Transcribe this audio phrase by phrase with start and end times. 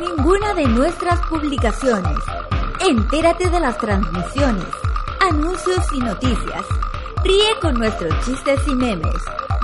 [0.00, 2.18] ninguna de nuestras publicaciones.
[2.88, 4.66] Entérate de las transmisiones,
[5.20, 6.64] anuncios y noticias.
[7.22, 9.22] Ríe con nuestros chistes y memes.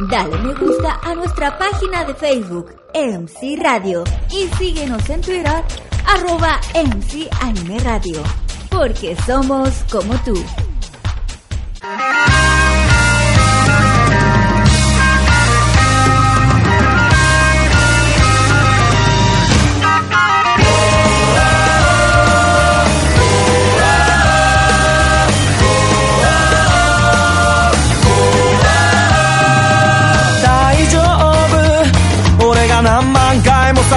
[0.08, 5.64] Dale me gusta a nuestra página de Facebook, MC Radio, y síguenos en Twitter,
[6.06, 8.22] arroba MC Anime Radio,
[8.70, 10.36] porque somos como tú.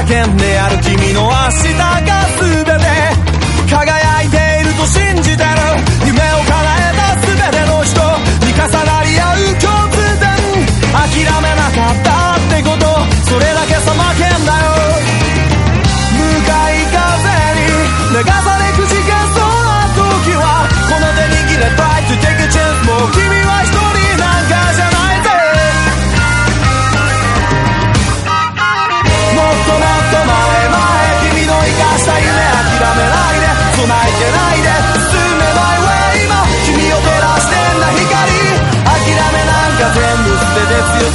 [0.10, 2.19] 叫んである君の明日が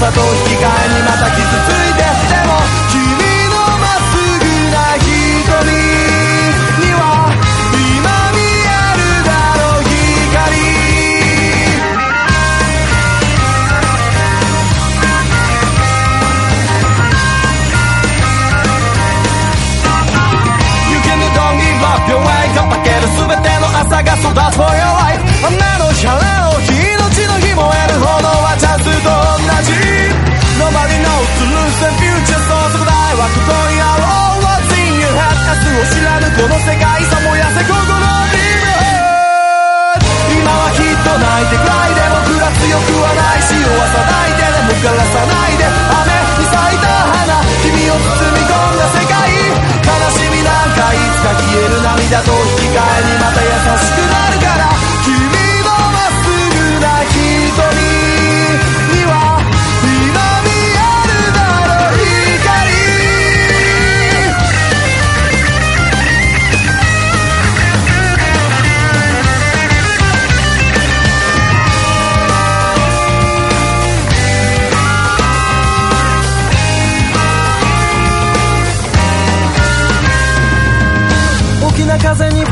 [0.04, 1.83] さと引き換えにまた傷つい
[35.74, 38.38] を知らぬこの世界さ燃やせ心に
[40.38, 45.63] 今はきっと泣いてくらいで僕ら強くはないし弱さないででも枯らさないで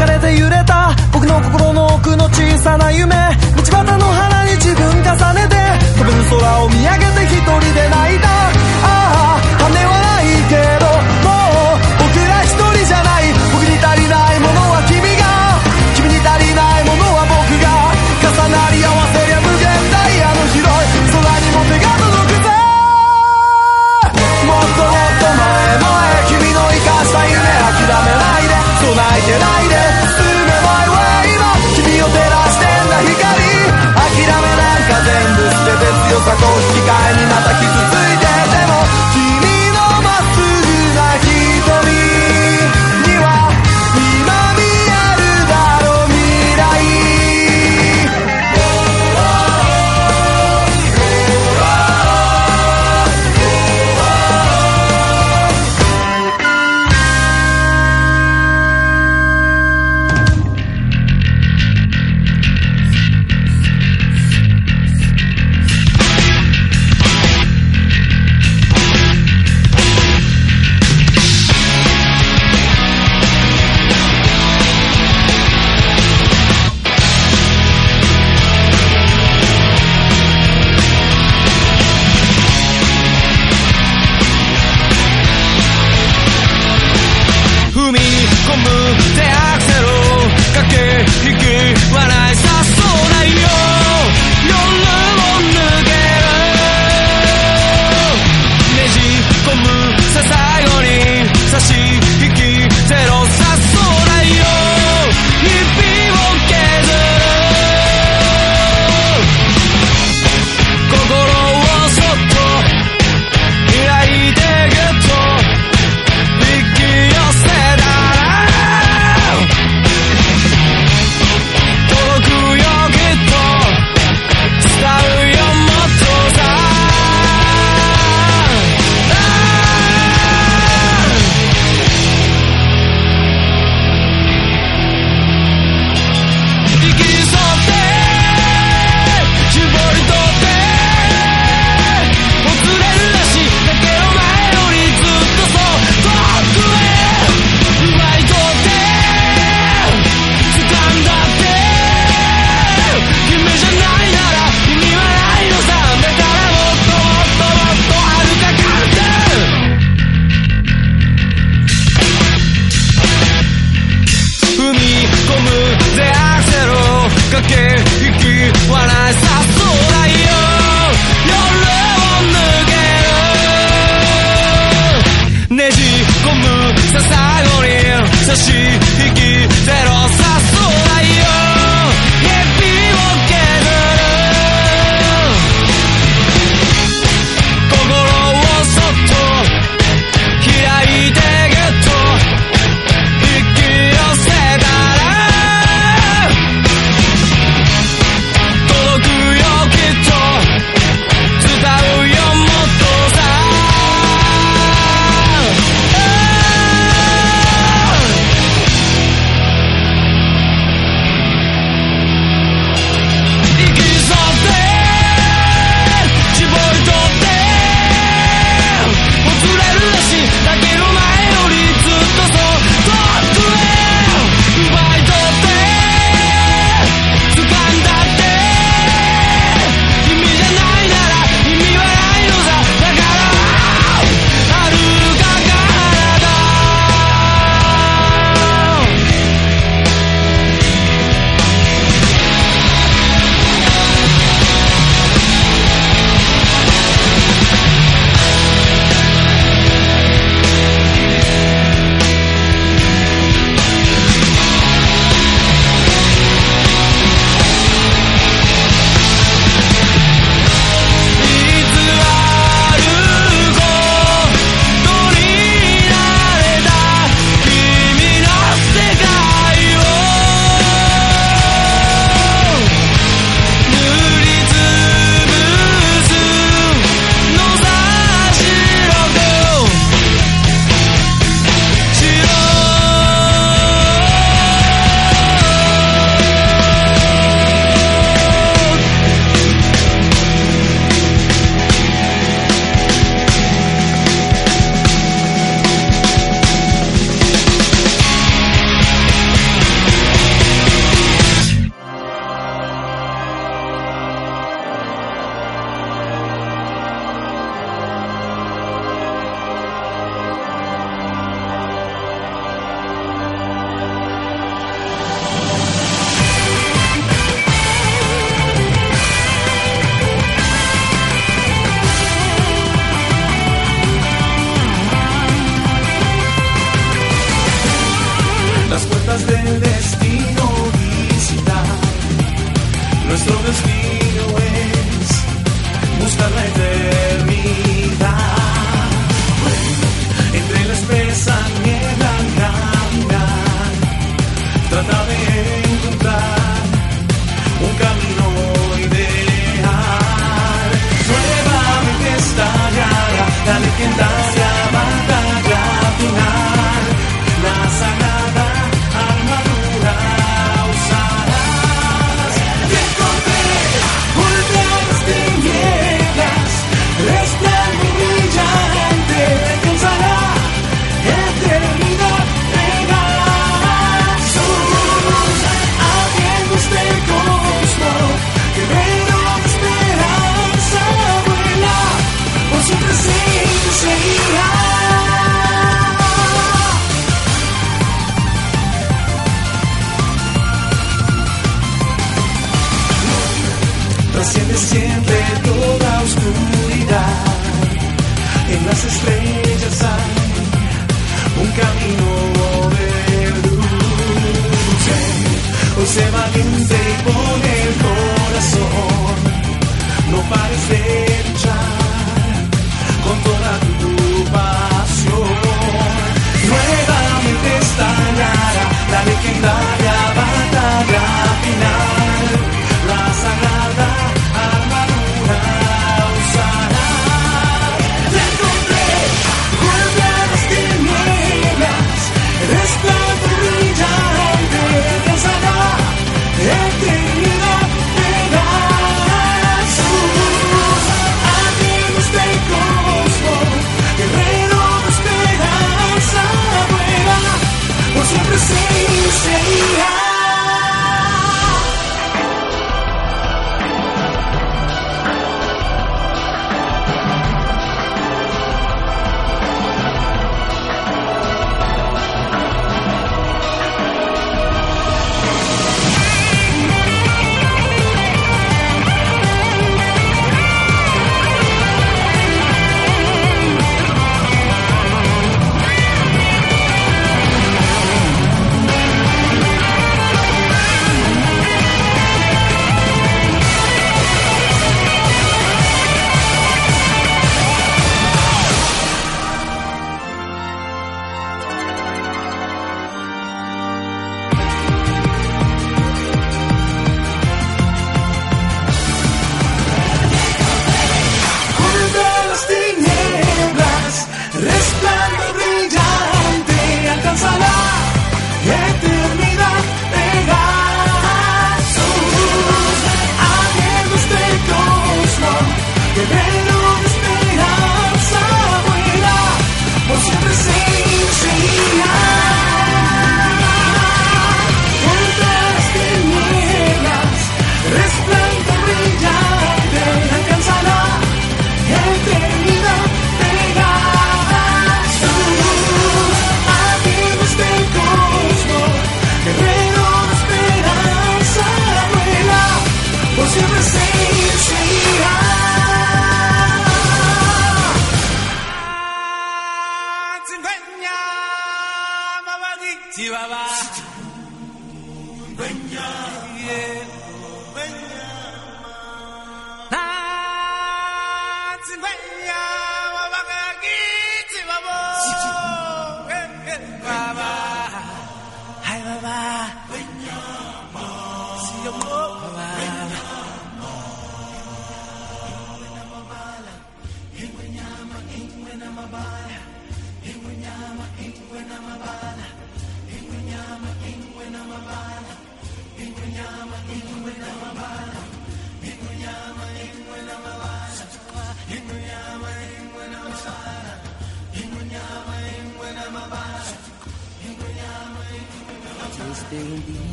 [0.00, 0.96] かれて揺れた。
[1.12, 3.12] 僕の心の奥の小さな夢。
[3.12, 5.60] 道端の花に自分重ねて。
[6.00, 8.28] 飛べる空を見上げて一人で泣いた。
[8.80, 10.88] ああ羽はないけど
[11.20, 11.28] も
[11.76, 13.28] う僕ら一人じゃない。
[13.52, 15.60] 僕に足りないものは君が。
[15.92, 17.68] 君に足りないものは僕が。
[18.24, 20.96] 重なり合わせりゃ無限ダイヤの広い。
[21.12, 22.48] 空にも手が届くぜ。
[24.48, 25.92] もっともっと前前
[26.32, 28.56] 君の生かした夢諦めないで。
[28.80, 29.69] 備えてないで。
[36.20, 37.29] dança com os cigaios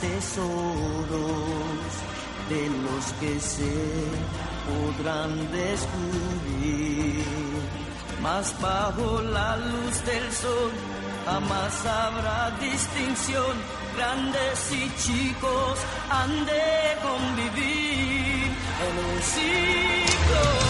[0.00, 1.08] tesoros
[2.48, 3.74] de los que se
[4.66, 7.24] podrán descubrir.
[8.22, 10.72] Más bajo la luz del sol
[11.24, 13.78] jamás habrá distinción.
[13.96, 15.78] Grandes y chicos
[16.10, 18.46] han de convivir
[18.86, 20.67] en un ciclo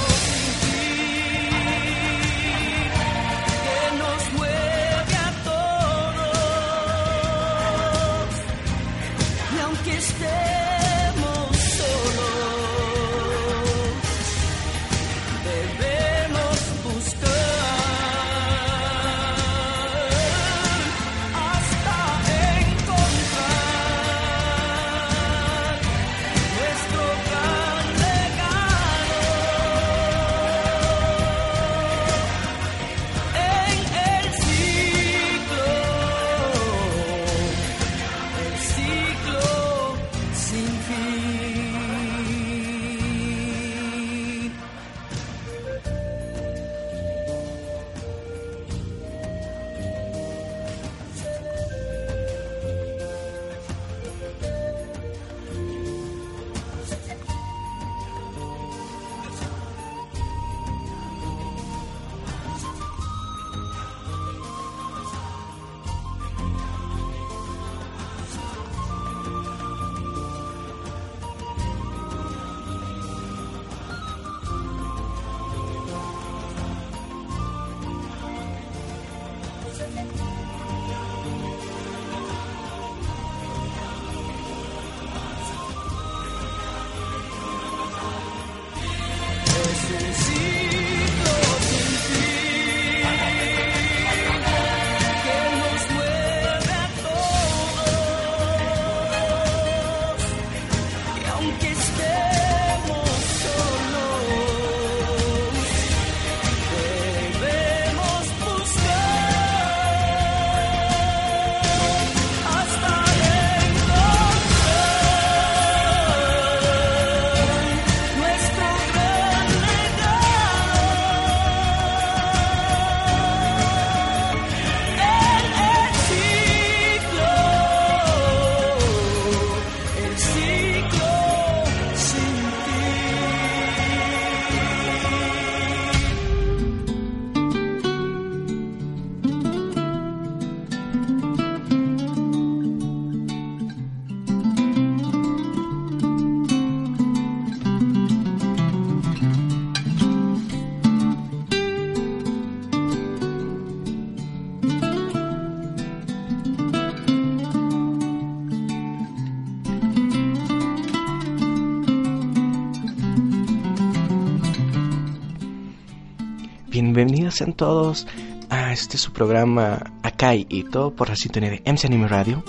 [167.38, 168.06] Sean todos
[168.50, 172.42] a este su programa Akai y todo por la sintonía de MC Anime Radio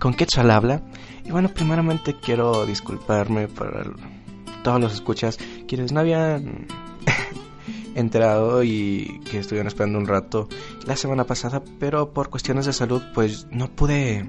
[0.00, 0.82] con Quetzal habla.
[1.24, 6.66] Y bueno, primeramente quiero disculparme por el- todos los escuchas quienes no habían
[7.94, 10.48] enterado y que estuvieron esperando un rato
[10.86, 14.28] la semana pasada, pero por cuestiones de salud pues no pude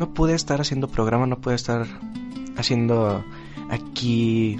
[0.00, 1.86] no pude estar haciendo programa, no pude estar
[2.56, 3.24] haciendo
[3.70, 4.56] aquí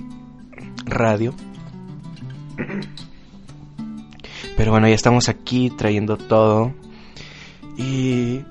[0.85, 1.35] radio.
[4.63, 6.73] Pero bueno, ya estamos aquí trayendo todo.
[7.77, 8.43] Y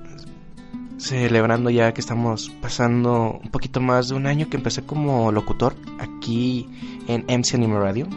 [0.98, 5.74] celebrando ya que estamos pasando un poquito más de un año que empecé como locutor
[5.98, 6.68] aquí
[7.08, 8.08] en MC Anime Radio.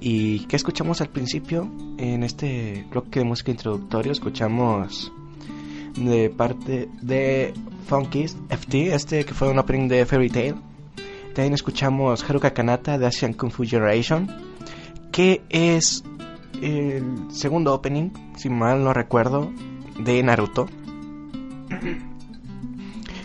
[0.00, 1.70] ¿Y qué escuchamos al principio?
[1.96, 5.12] En este bloque de música introductorio escuchamos
[5.94, 7.54] de parte de
[7.86, 10.56] Funkies FT, este que fue un opening de Fairy Tail.
[11.36, 14.51] También escuchamos Haruka Kanata de Asian Kung Fu Generation,
[15.12, 16.02] que es
[16.60, 19.52] el segundo opening, si mal no recuerdo,
[19.98, 20.66] de Naruto.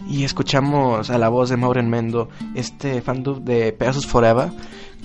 [0.08, 4.52] Y escuchamos a la voz de Maureen Mendo, este fandub de Pegasus Forever,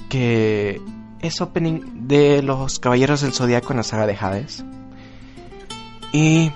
[0.09, 0.81] que
[1.21, 4.64] es opening de los Caballeros del Zodiaco en la saga de Hades.
[6.12, 6.53] Y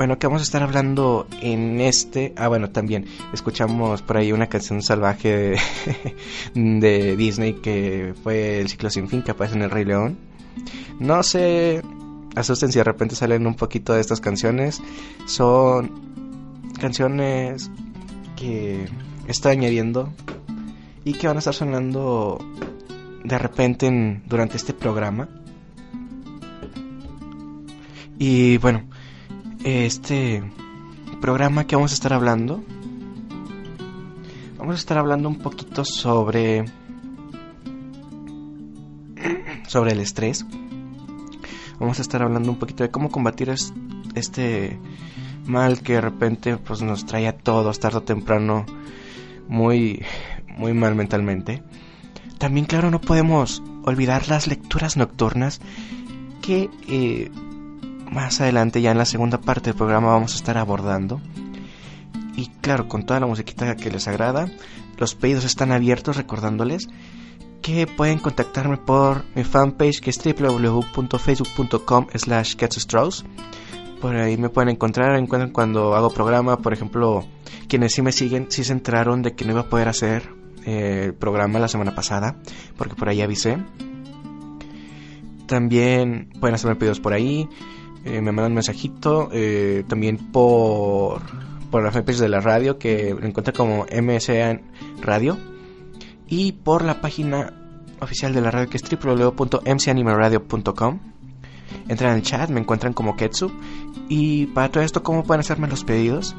[0.00, 2.32] bueno, que vamos a estar hablando en este.
[2.38, 5.56] Ah, bueno, también escuchamos por ahí una canción salvaje
[6.54, 10.16] de, Disney que fue el ciclo sin fin que aparece en El Rey León.
[11.00, 11.82] No sé,
[12.34, 14.80] asusten si de repente salen un poquito de estas canciones.
[15.26, 15.90] Son
[16.80, 17.70] canciones
[18.36, 18.88] que
[19.28, 20.14] está añadiendo
[21.04, 22.38] y que van a estar sonando
[23.22, 25.28] de repente en- durante este programa.
[28.18, 28.84] Y bueno,
[29.64, 30.42] este
[31.20, 32.62] programa que vamos a estar hablando,
[34.58, 36.64] vamos a estar hablando un poquito sobre
[39.66, 40.44] sobre el estrés.
[41.78, 43.72] Vamos a estar hablando un poquito de cómo combatir es-
[44.14, 44.78] este
[45.46, 48.66] mal que de repente pues nos trae a todos tarde o temprano
[49.48, 50.02] muy
[50.56, 51.62] muy mal mentalmente.
[52.38, 55.60] También claro no podemos olvidar las lecturas nocturnas
[56.42, 57.30] que eh,
[58.10, 61.20] más adelante ya en la segunda parte del programa vamos a estar abordando.
[62.36, 64.50] Y claro, con toda la musiquita que les agrada,
[64.98, 66.88] los pedidos están abiertos recordándoles
[67.62, 72.56] que pueden contactarme por mi fanpage que es www.facebook.com slash.
[74.00, 77.24] Por ahí me pueden encontrar, encuentran cuando hago programa, por ejemplo,
[77.68, 80.30] quienes sí me siguen, sí se enteraron de que no iba a poder hacer
[80.64, 82.36] eh, el programa la semana pasada,
[82.78, 83.58] porque por ahí avisé.
[85.46, 87.46] También pueden hacerme pedidos por ahí,
[88.04, 91.22] eh, me mandan un mensajito, eh, también por,
[91.70, 94.60] por la fanpage de la radio que me encuentra como MSA
[95.02, 95.36] Radio
[96.26, 97.52] y por la página
[98.00, 101.00] oficial de la radio que es www.mcanimeradio.com.
[101.88, 103.50] Entran en el chat, me encuentran como Ketsu.
[104.08, 106.34] Y para todo esto, ¿cómo pueden hacerme los pedidos?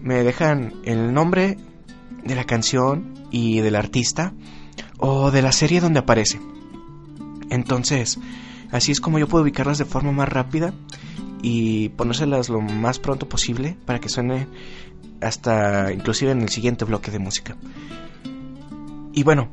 [0.00, 1.58] Me dejan el nombre
[2.24, 4.32] de la canción y del artista
[4.98, 6.40] o de la serie donde aparece.
[7.50, 8.18] Entonces,
[8.72, 10.72] así es como yo puedo ubicarlas de forma más rápida
[11.42, 14.46] y ponérselas lo más pronto posible para que suene
[15.20, 17.56] hasta inclusive en el siguiente bloque de música.
[19.12, 19.48] Y bueno,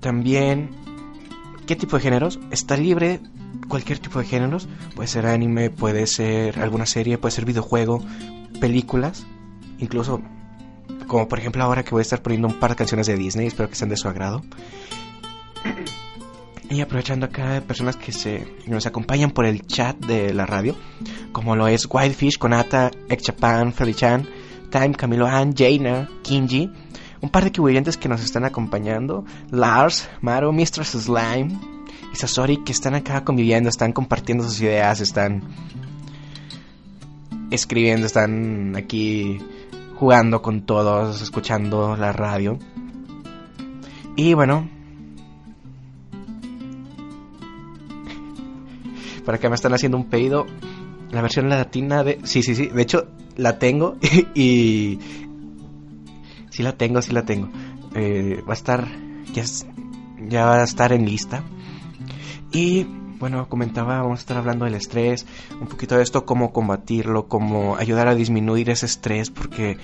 [0.00, 0.70] también,
[1.66, 2.38] ¿qué tipo de géneros?
[2.50, 3.20] Está libre
[3.68, 4.68] cualquier tipo de géneros.
[4.94, 8.02] Puede ser anime, puede ser alguna serie, puede ser videojuego,
[8.60, 9.26] películas,
[9.78, 10.22] incluso
[11.06, 13.48] como por ejemplo ahora que voy a estar poniendo un par de canciones de Disney,
[13.48, 14.42] espero que sean de su agrado.
[16.70, 20.76] Y aprovechando acá personas que se nos acompañan por el chat de la radio,
[21.32, 24.24] como lo es Wildfish, Konata, Ekchapan, Felichan,
[24.70, 26.70] Time, Camilo Han, Jaina, Kinji,
[27.20, 31.58] un par de kibuyentes que nos están acompañando, Lars, Maru, Mistress Slime
[32.12, 35.42] y Sasori que están acá conviviendo, están compartiendo sus ideas, están
[37.50, 39.38] escribiendo, están aquí
[39.96, 42.60] jugando con todos, escuchando la radio.
[44.14, 44.68] Y bueno,
[49.20, 50.46] por acá me están haciendo un pedido.
[51.10, 52.20] La versión latina de...
[52.24, 52.66] Sí, sí, sí.
[52.66, 53.96] De hecho, la tengo
[54.34, 54.98] y...
[56.50, 57.50] Sí la tengo, sí la tengo.
[57.94, 58.88] Eh, va a estar...
[59.32, 59.44] Ya,
[60.28, 61.44] ya va a estar en lista.
[62.52, 62.86] Y
[63.20, 65.26] bueno, comentaba, vamos a estar hablando del estrés,
[65.60, 69.76] un poquito de esto, cómo combatirlo, cómo ayudar a disminuir ese estrés, porque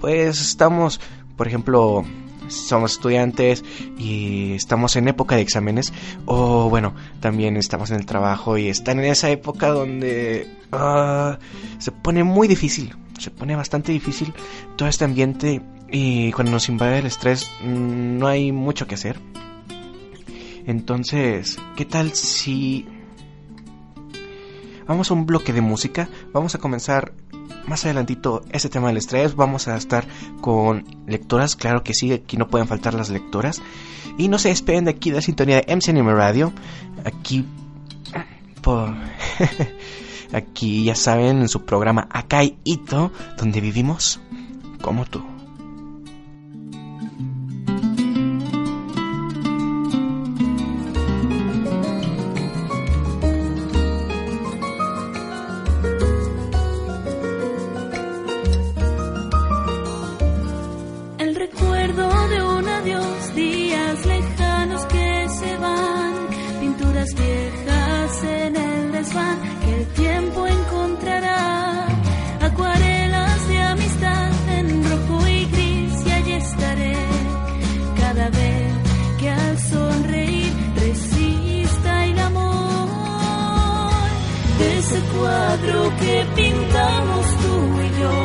[0.00, 1.00] pues estamos,
[1.36, 2.04] por ejemplo,
[2.48, 3.64] somos estudiantes
[3.98, 5.92] y estamos en época de exámenes,
[6.26, 11.38] o bueno, también estamos en el trabajo y están en esa época donde ah,
[11.78, 14.32] se pone muy difícil, se pone bastante difícil
[14.76, 19.20] todo este ambiente y cuando nos invade el estrés mm, no hay mucho que hacer.
[20.66, 22.86] Entonces, ¿qué tal si
[24.86, 26.08] vamos a un bloque de música?
[26.32, 27.12] Vamos a comenzar
[27.66, 29.34] más adelantito ese tema del estrés.
[29.34, 30.06] Vamos a estar
[30.40, 33.62] con lectoras, claro que sí, aquí no pueden faltar las lectoras.
[34.18, 36.52] Y no se despeguen de aquí de la sintonía de MC Anime Radio.
[37.04, 37.44] Aquí
[38.62, 38.94] por
[40.32, 44.20] aquí ya saben en su programa Akai Ito, donde vivimos
[44.80, 45.33] como tú.
[85.18, 88.16] cuadro que pintamos tú y yo,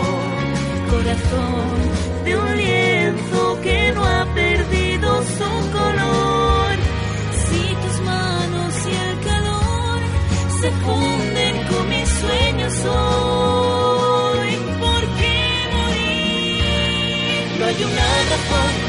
[0.92, 1.78] corazón
[2.26, 6.72] de un lienzo que no ha perdido su color.
[7.44, 10.00] Si tus manos y el calor
[10.62, 14.50] se funden con mis sueños hoy,
[14.84, 15.38] ¿por qué
[15.76, 17.60] morir?
[17.60, 18.89] No hay una razón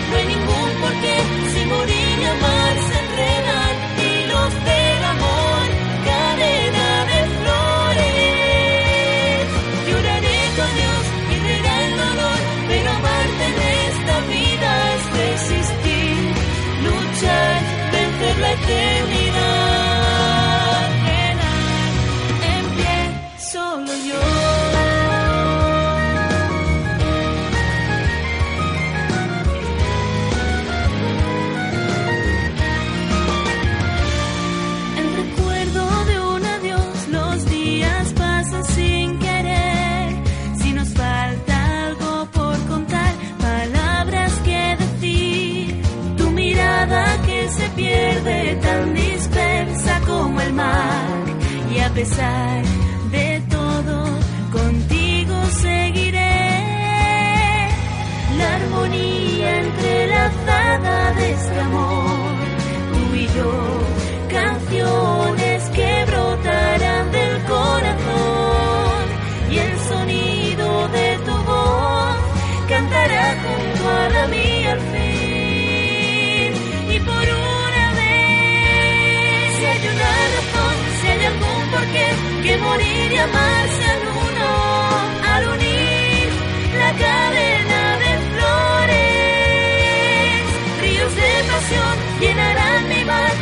[52.01, 52.80] Y
[82.71, 84.51] morir y amar sean uno
[85.33, 86.27] al unir
[86.83, 89.71] la cadena de flores.
[90.83, 93.33] Ríos de pasión llenarán mi mar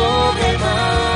[0.00, 1.09] sobre el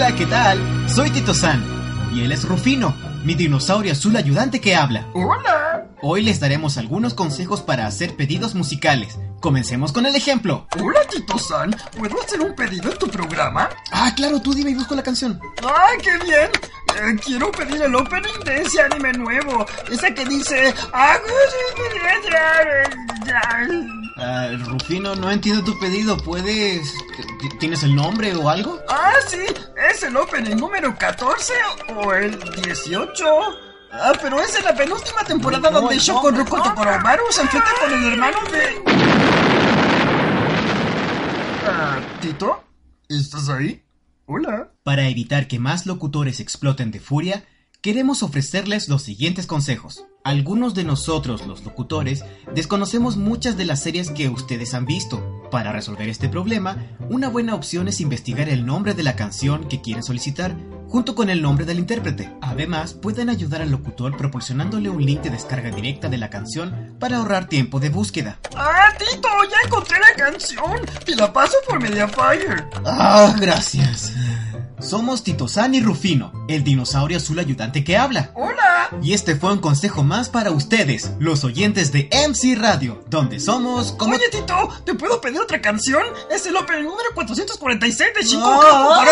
[0.00, 0.88] Hola, ¿qué tal?
[0.88, 1.60] Soy Tito San
[2.14, 5.08] y él es Rufino, mi dinosaurio azul ayudante que habla.
[5.12, 5.88] Hola.
[6.02, 9.18] Hoy les daremos algunos consejos para hacer pedidos musicales.
[9.40, 10.68] Comencemos con el ejemplo.
[10.80, 11.74] Hola, Tito San.
[11.98, 13.70] ¿Puedo hacer un pedido en tu programa?
[13.90, 15.40] Ah, claro, tú dime y busco la canción.
[15.64, 16.48] ¡Ah, qué bien!
[16.94, 19.66] Eh, quiero pedir el opening de ese anime nuevo.
[19.90, 20.72] Ese que dice...
[24.20, 26.16] Ah, Rufino, no entiendo tu pedido.
[26.16, 26.92] ¿Puedes...
[27.60, 28.80] ¿Tienes el nombre o algo?
[28.88, 29.38] Ah, sí.
[29.90, 31.52] Es el opening número 14
[31.94, 33.24] o el 18.
[33.92, 36.62] Ah, pero es en la penúltima temporada No, donde no, Shoko no, Roko no.
[36.64, 38.82] Tokoromaru se enfrenta con el hermano de...
[41.66, 42.64] Ah, ¿Tito?
[43.08, 43.82] ¿Estás ahí?
[44.26, 44.72] Hola.
[44.82, 47.44] Para evitar que más locutores exploten de furia,
[47.80, 50.04] queremos ofrecerles los siguientes consejos.
[50.28, 52.22] Algunos de nosotros, los locutores,
[52.54, 55.40] desconocemos muchas de las series que ustedes han visto.
[55.50, 56.76] Para resolver este problema,
[57.08, 60.54] una buena opción es investigar el nombre de la canción que quieren solicitar
[60.86, 62.30] junto con el nombre del intérprete.
[62.42, 67.16] Además, pueden ayudar al locutor proporcionándole un link de descarga directa de la canción para
[67.16, 68.38] ahorrar tiempo de búsqueda.
[68.54, 70.78] Ah, Tito, ya encontré la canción.
[71.06, 72.66] Te la paso por Mediafire.
[72.84, 74.12] Ah, gracias.
[74.80, 78.30] Somos Tito-san y Rufino, el dinosaurio azul ayudante que habla.
[78.34, 78.90] Hola.
[79.02, 83.92] Y este fue un consejo más para ustedes, los oyentes de MC Radio, donde somos
[83.92, 84.14] como...
[84.14, 86.02] Oye, Tito, ¿te puedo pedir otra canción?
[86.30, 89.04] Es el opening número 446 de Shinko Ah.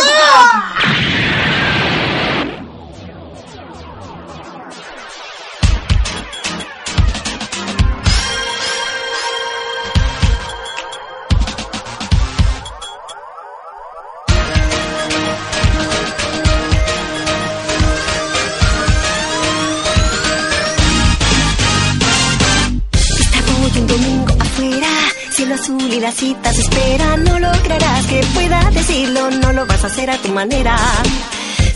[26.26, 30.10] Kaku la cita te espera, no lograrás que pueda decirlo, no lo vas a hacer
[30.10, 30.76] a tu manera.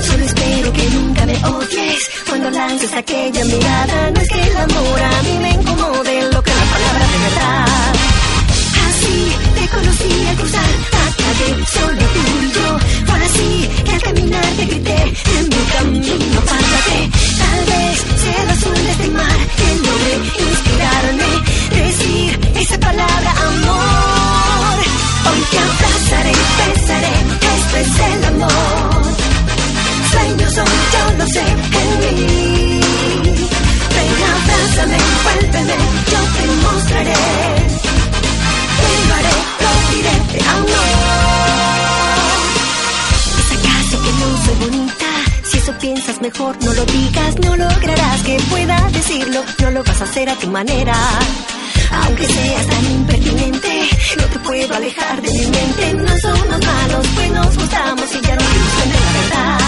[0.04, 4.10] Solo espero que nunca me odies cuando lances aquella mirada.
[4.10, 7.66] No es que el amor a mí me incomode lo que la palabra de verdad.
[8.88, 9.18] Así
[9.54, 12.78] te conocí al cruzar calle, solo tú y yo.
[13.06, 15.00] Fue así que al caminar te grité
[15.38, 16.98] en mi camino, pásate.
[17.42, 19.66] Tal vez sea el azul de este mar que
[20.42, 21.30] inspirarme,
[21.84, 24.19] decir esa palabra amor.
[27.98, 29.02] El amor.
[30.10, 31.44] Sueños son, yo lo sé,
[31.82, 32.80] en mí.
[33.94, 35.76] Ven, abrázame, envuélveme,
[36.10, 37.14] yo te mostraré.
[38.80, 40.82] Te lo haré, lo diré, te amo.
[43.40, 45.10] ¿Es acaso que no soy bonita?
[45.44, 50.00] Si eso piensas mejor, no lo digas, no lograrás que pueda decirlo, no lo vas
[50.00, 50.94] a hacer a tu manera.
[51.92, 55.94] Aunque seas tan impertinente, no te puedo alejar de mi mente.
[55.94, 59.58] No somos malos, pues nos gustamos y ya no dicen de la verdad.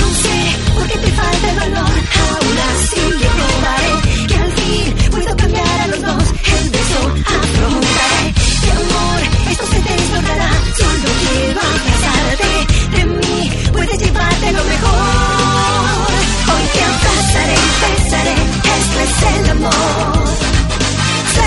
[0.00, 0.38] No sé
[0.74, 5.80] por qué te falta el valor, aún así yo probaré que al fin puedo cambiar
[5.80, 6.24] a los dos.
[6.58, 7.00] El beso
[7.38, 8.24] afrontaré.
[8.62, 10.50] Mi amor, esto se desbordará.
[10.78, 12.50] Solo quiero abrazarte.
[12.96, 16.10] De mí puedes llevarte lo mejor.
[16.52, 18.34] Hoy te abrazaré, besaré.
[18.78, 20.19] Esto es el amor.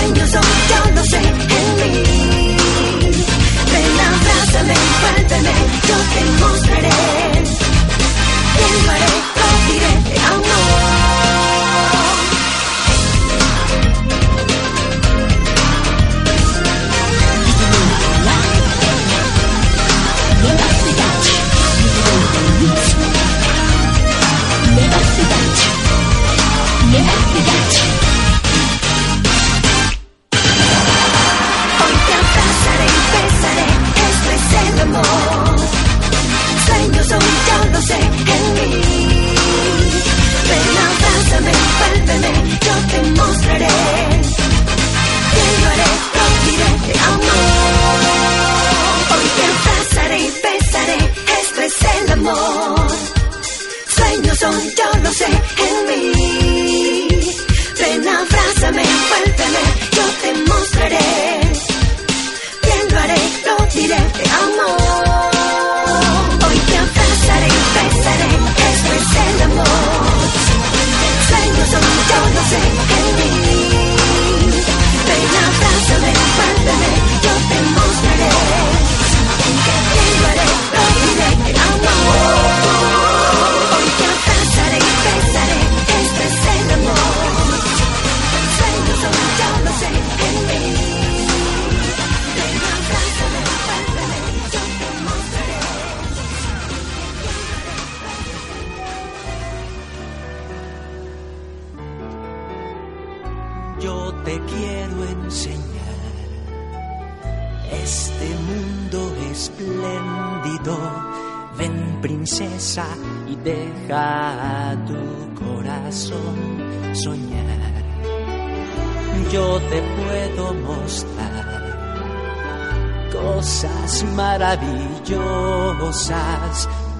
[0.04, 2.56] Son, yo lo sé, en mí.
[3.72, 5.54] Ven, abrázame, envuélveme,
[5.88, 6.96] yo te mostraré.
[8.56, 10.16] Te lo haré, lo diré, te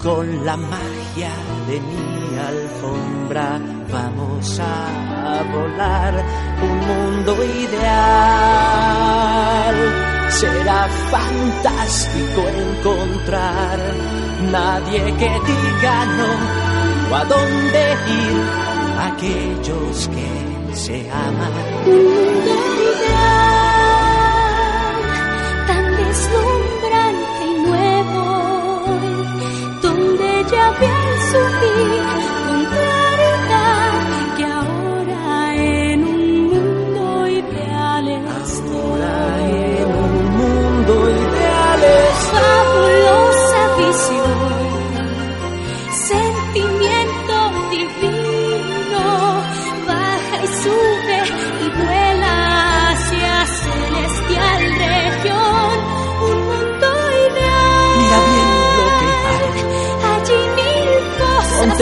[0.02, 1.32] con la magia
[1.66, 3.58] de mi alfombra.
[3.90, 6.14] Vamos a volar
[6.62, 7.74] un mundo ideal.
[10.28, 13.78] Será fantástico encontrar
[14.52, 16.30] nadie que diga no
[17.10, 17.82] o a dónde
[18.22, 18.42] ir
[19.08, 20.30] aquellos que
[20.76, 21.52] se aman.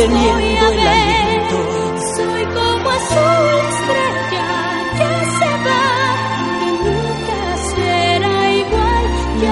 [0.02, 0.88] A el ver.
[0.88, 1.58] aliento.
[2.16, 4.48] Soy como azul estrella
[4.98, 5.86] que se va,
[6.60, 9.04] que nunca será igual
[9.40, 9.46] que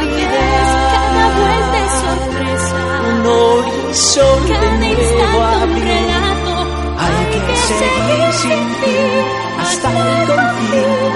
[0.00, 0.18] vez.
[0.18, 0.88] ideal.
[0.94, 2.80] Cada vuelta es sorpresa.
[3.08, 6.54] Un horizonte Cada nuevo relato.
[6.98, 9.24] Hay que seguir sin fin
[9.60, 11.12] hasta el confín.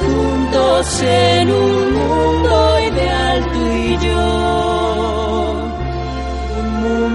[0.00, 4.37] Juntos en un mundo ideal tú y yo.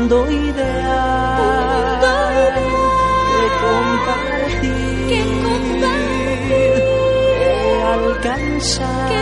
[0.04, 2.02] Un mundo ideal,
[3.32, 5.22] Que compartir, que
[7.86, 9.14] alcanzar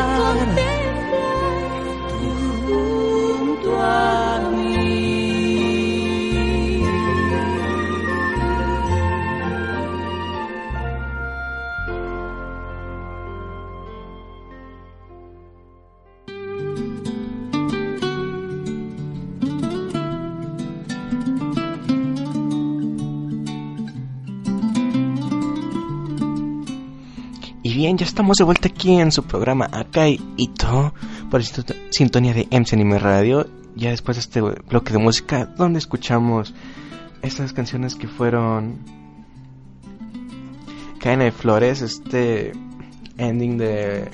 [27.97, 30.93] ya estamos de vuelta aquí en su programa Akai Ito
[31.29, 33.47] por sintonía de MC Anime Radio.
[33.75, 36.53] Ya después de este bloque de música, donde escuchamos
[37.21, 38.79] estas canciones que fueron
[40.99, 42.53] Cadena de Flores, este
[43.17, 44.09] ending de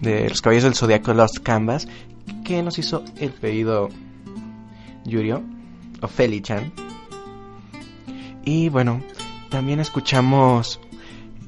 [0.00, 1.88] de Los Caballos del Zodiaco Lost Canvas,
[2.44, 3.88] que nos hizo el pedido
[5.04, 5.42] Yurio
[6.00, 6.72] o Feli-chan.
[8.44, 9.02] Y bueno,
[9.50, 10.80] también escuchamos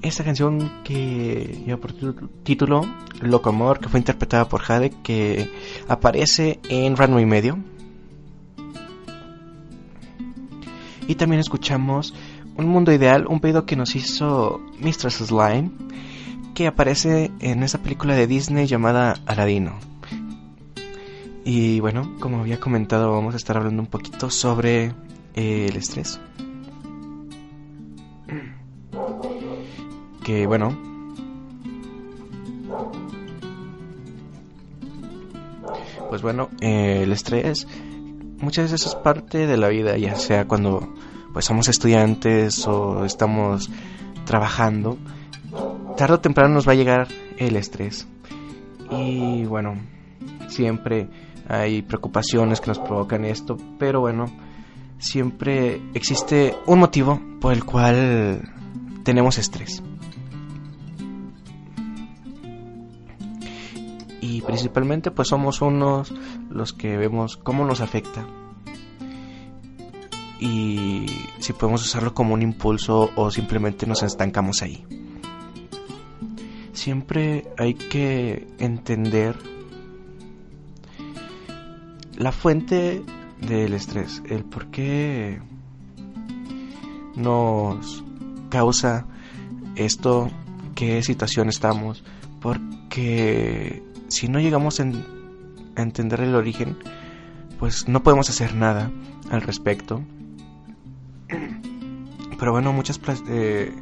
[0.02, 2.82] esta canción que lleva por tu- título
[3.20, 5.50] Locomor, que fue interpretada por Jade, que
[5.88, 7.58] aparece en Ranma y medio.
[11.06, 12.14] Y también escuchamos
[12.56, 15.70] Un Mundo Ideal, un pedido que nos hizo Mistress Slime,
[16.54, 19.74] que aparece en esa película de Disney llamada Aladino.
[21.44, 24.92] Y bueno, como había comentado, vamos a estar hablando un poquito sobre
[25.34, 26.20] el estrés.
[30.46, 30.76] Bueno,
[36.08, 37.66] pues bueno, eh, el estrés
[38.40, 40.88] muchas veces es parte de la vida, ya sea cuando
[41.32, 43.70] pues somos estudiantes o estamos
[44.24, 44.98] trabajando,
[45.96, 48.06] tarde o temprano nos va a llegar el estrés.
[48.90, 49.76] Y bueno,
[50.48, 51.08] siempre
[51.48, 54.26] hay preocupaciones que nos provocan esto, pero bueno,
[54.98, 58.42] siempre existe un motivo por el cual
[59.04, 59.82] tenemos estrés.
[64.50, 66.12] Principalmente pues somos unos
[66.50, 68.26] los que vemos cómo nos afecta.
[70.40, 71.06] Y
[71.38, 74.84] si podemos usarlo como un impulso o simplemente nos estancamos ahí.
[76.72, 79.36] Siempre hay que entender
[82.16, 83.04] la fuente
[83.40, 85.40] del estrés, el por qué
[87.14, 88.02] nos
[88.48, 89.06] causa
[89.76, 90.28] esto,
[90.74, 92.02] qué situación estamos,
[92.40, 95.04] porque si no llegamos en-
[95.76, 96.76] a entender el origen,
[97.58, 98.90] pues no podemos hacer nada
[99.30, 100.02] al respecto.
[102.38, 103.72] Pero bueno, muchas eh,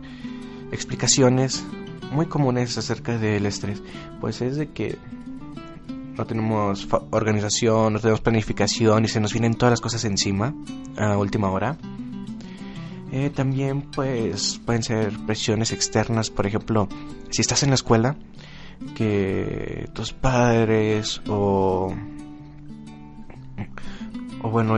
[0.72, 1.64] explicaciones
[2.12, 3.82] muy comunes acerca del estrés,
[4.20, 4.98] pues es de que
[6.16, 10.52] no tenemos organización, no tenemos planificación y se nos vienen todas las cosas encima
[10.96, 11.76] a última hora.
[13.12, 16.88] Eh, también pues pueden ser presiones externas, por ejemplo,
[17.30, 18.16] si estás en la escuela,
[18.94, 21.94] que tus padres o
[24.42, 24.76] o bueno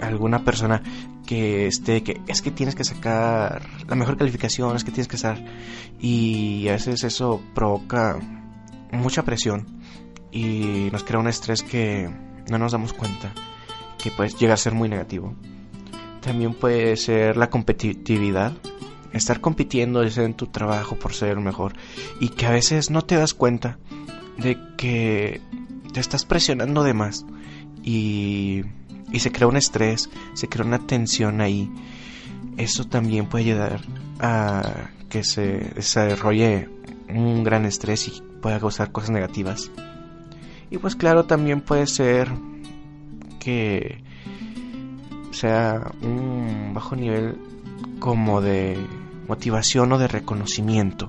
[0.00, 0.82] alguna persona
[1.26, 5.16] que esté que es que tienes que sacar la mejor calificación es que tienes que
[5.16, 5.38] estar.
[6.00, 8.18] Y a veces eso provoca
[8.92, 9.80] mucha presión
[10.32, 12.10] y nos crea un estrés que
[12.50, 13.32] no nos damos cuenta
[14.02, 15.34] que pues llega a ser muy negativo.
[16.20, 18.52] También puede ser la competitividad
[19.12, 21.74] estar compitiendo en tu trabajo por ser el mejor
[22.20, 23.78] y que a veces no te das cuenta
[24.38, 25.40] de que
[25.92, 27.26] te estás presionando de más
[27.82, 28.62] y,
[29.12, 31.70] y se crea un estrés, se crea una tensión ahí.
[32.56, 33.80] Eso también puede ayudar
[34.20, 36.68] a que se desarrolle
[37.08, 39.70] un gran estrés y pueda causar cosas negativas.
[40.70, 42.28] Y pues claro, también puede ser
[43.40, 44.02] que
[45.32, 47.36] sea un bajo nivel
[47.98, 48.78] como de
[49.30, 51.08] motivación o de reconocimiento.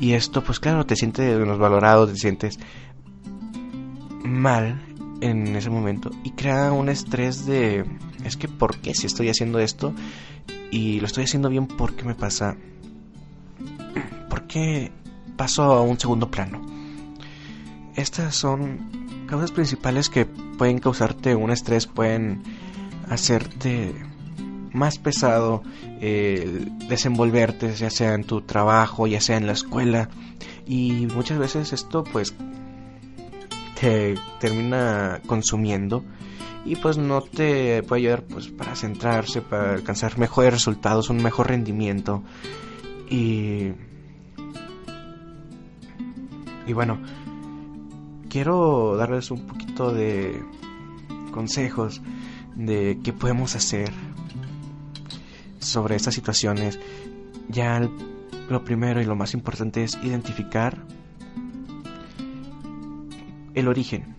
[0.00, 2.58] Y esto, pues claro, te sientes valorado, te sientes
[4.24, 4.82] mal
[5.20, 7.84] en ese momento y crea un estrés de
[8.24, 9.94] es que por qué si estoy haciendo esto
[10.70, 12.56] y lo estoy haciendo bien por qué me pasa
[14.28, 14.92] por qué
[15.36, 16.60] paso a un segundo plano
[17.94, 22.42] estas son causas principales que pueden causarte un estrés pueden
[23.08, 23.94] hacerte
[24.76, 25.62] más pesado
[26.00, 30.08] eh, desenvolverte, ya sea en tu trabajo, ya sea en la escuela.
[30.66, 32.34] Y muchas veces esto pues
[33.80, 36.04] te termina consumiendo
[36.64, 41.48] y pues no te puede ayudar pues para centrarse, para alcanzar mejores resultados, un mejor
[41.48, 42.22] rendimiento.
[43.08, 43.70] Y,
[46.66, 47.00] y bueno,
[48.28, 50.42] quiero darles un poquito de
[51.30, 52.02] consejos
[52.56, 53.92] de qué podemos hacer
[55.66, 56.78] sobre estas situaciones,
[57.48, 57.80] ya
[58.48, 60.78] lo primero y lo más importante es identificar
[63.54, 64.14] el origen.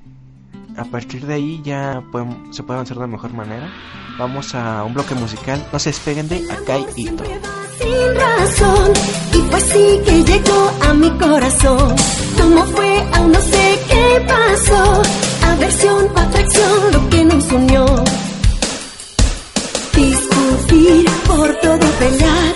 [0.77, 2.03] A partir de ahí ya
[2.51, 3.71] se puede avanzar de mejor manera.
[4.19, 5.65] Vamos a un bloque musical.
[5.71, 7.39] No se despeguen de Akai y fue
[21.27, 22.53] por todo pelear,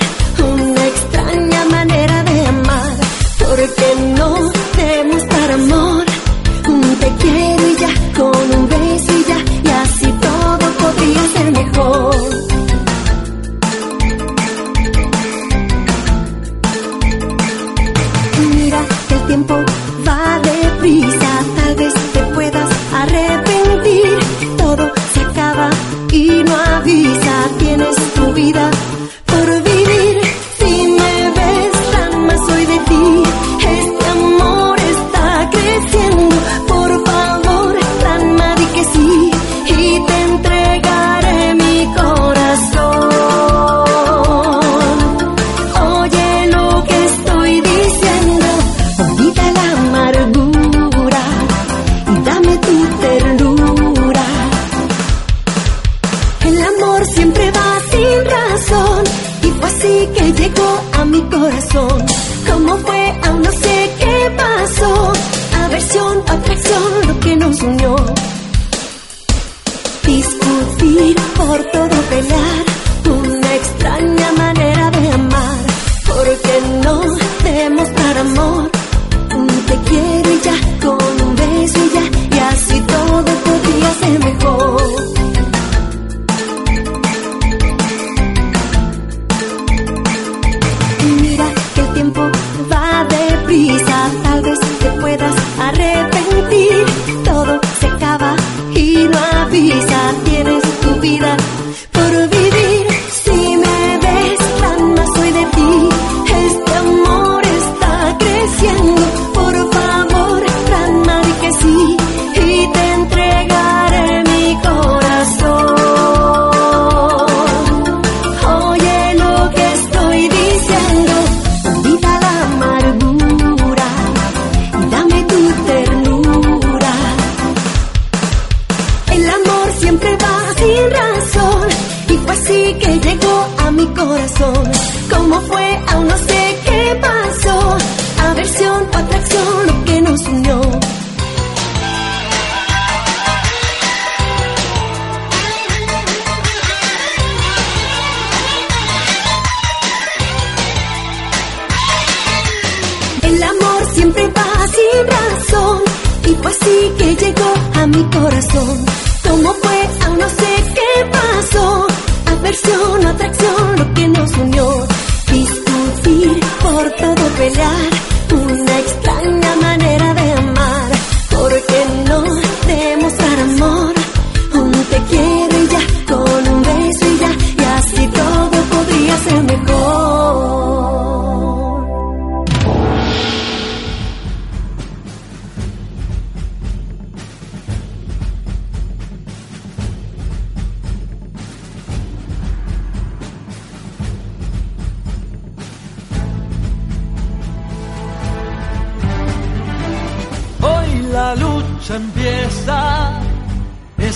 [0.53, 2.97] una extraña manera de amar,
[3.39, 4.60] porque no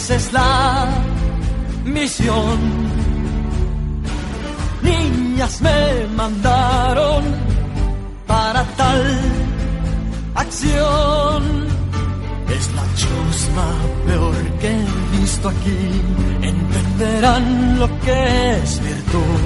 [0.06, 0.86] Esa es la
[1.84, 2.60] misión.
[4.84, 7.24] Niñas me mandaron
[8.28, 9.04] para tal
[10.36, 11.42] acción.
[12.56, 13.68] Es la chusma
[14.06, 16.02] peor que he visto aquí.
[16.54, 19.42] Entenderán lo que es virtud.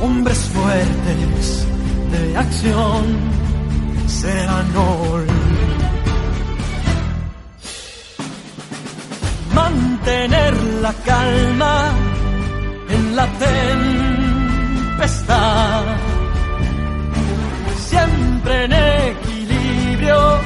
[0.00, 1.66] Hombres fuertes
[2.12, 3.04] de acción
[4.06, 5.79] serán hoy
[9.70, 11.90] mantener la calma
[12.88, 13.26] en la
[14.98, 15.84] tempestad.
[17.88, 20.40] Siempre en equilibrio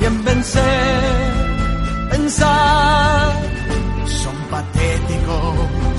[0.00, 1.02] y en vencer,
[2.10, 3.32] pensar.
[4.06, 5.98] Son patéticos,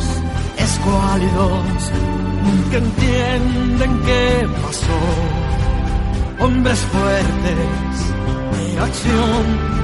[0.58, 1.92] escuálidos,
[2.44, 5.00] nunca entienden qué pasó.
[6.40, 7.98] Hombres fuertes
[8.54, 9.76] de acción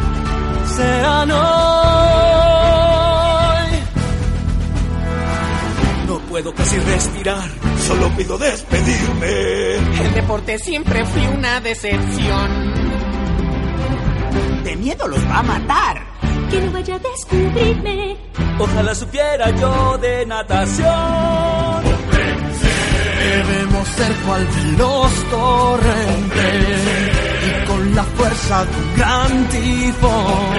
[0.75, 1.43] serán hoy.
[6.07, 7.49] No puedo casi respirar,
[7.87, 9.75] solo pido despedirme.
[10.05, 12.73] El deporte siempre fue una decepción.
[14.63, 16.13] De miedo los va a matar.
[16.49, 18.17] Que no vaya a descubrirme.
[18.59, 21.83] Ojalá supiera yo de natación.
[23.23, 27.12] Debemos ser cual de los torrentes
[27.95, 30.55] la fuerza de un gran tifón,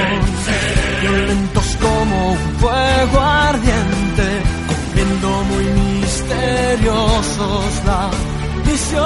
[1.02, 8.10] violentos como un fuego ardiente, cumpliendo muy misteriosos la
[8.66, 9.04] misión.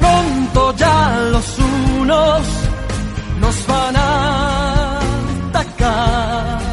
[0.00, 2.42] Pronto ya los unos
[3.40, 5.00] nos van a
[5.48, 6.67] atacar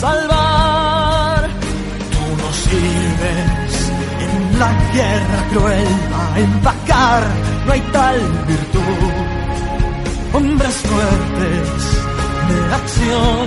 [0.00, 1.40] salvar.
[2.12, 3.72] Tú nos sirves
[4.26, 5.88] en la guerra cruel
[6.20, 7.22] a empacar,
[7.66, 9.12] no hay tal virtud.
[10.34, 11.68] Hombres fuertes
[12.48, 13.46] de acción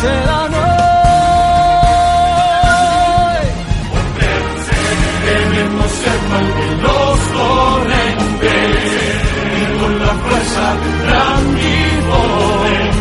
[0.00, 0.84] serán hoy.
[5.24, 8.78] Debemos ser mal de los torrentes
[9.58, 10.66] y con la fuerza
[11.02, 12.93] gran vivón,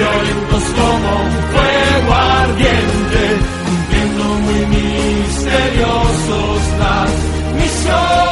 [0.00, 3.22] violentos como un fuego ardiente,
[3.66, 6.96] cumpliendo muy misteriosos la
[7.58, 8.30] misión.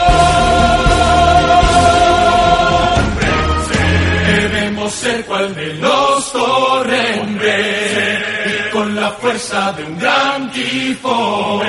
[4.27, 11.67] Debemos ser cual de los torrentes y con la fuerza de un gran tifón,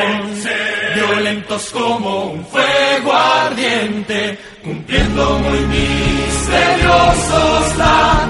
[0.95, 8.27] violentos como un fuego ardiente, cumpliendo muy misteriosos la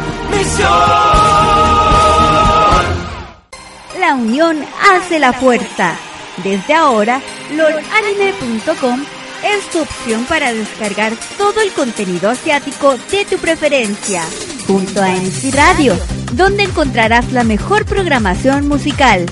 [4.00, 4.58] La unión
[4.90, 5.96] hace la fuerza.
[6.44, 7.22] Desde ahora,
[7.52, 9.04] lordanime.com
[9.44, 14.22] es tu opción para descargar todo el contenido asiático de tu preferencia,
[14.66, 15.98] junto a MC Radio,
[16.34, 19.26] donde encontrarás la mejor programación musical,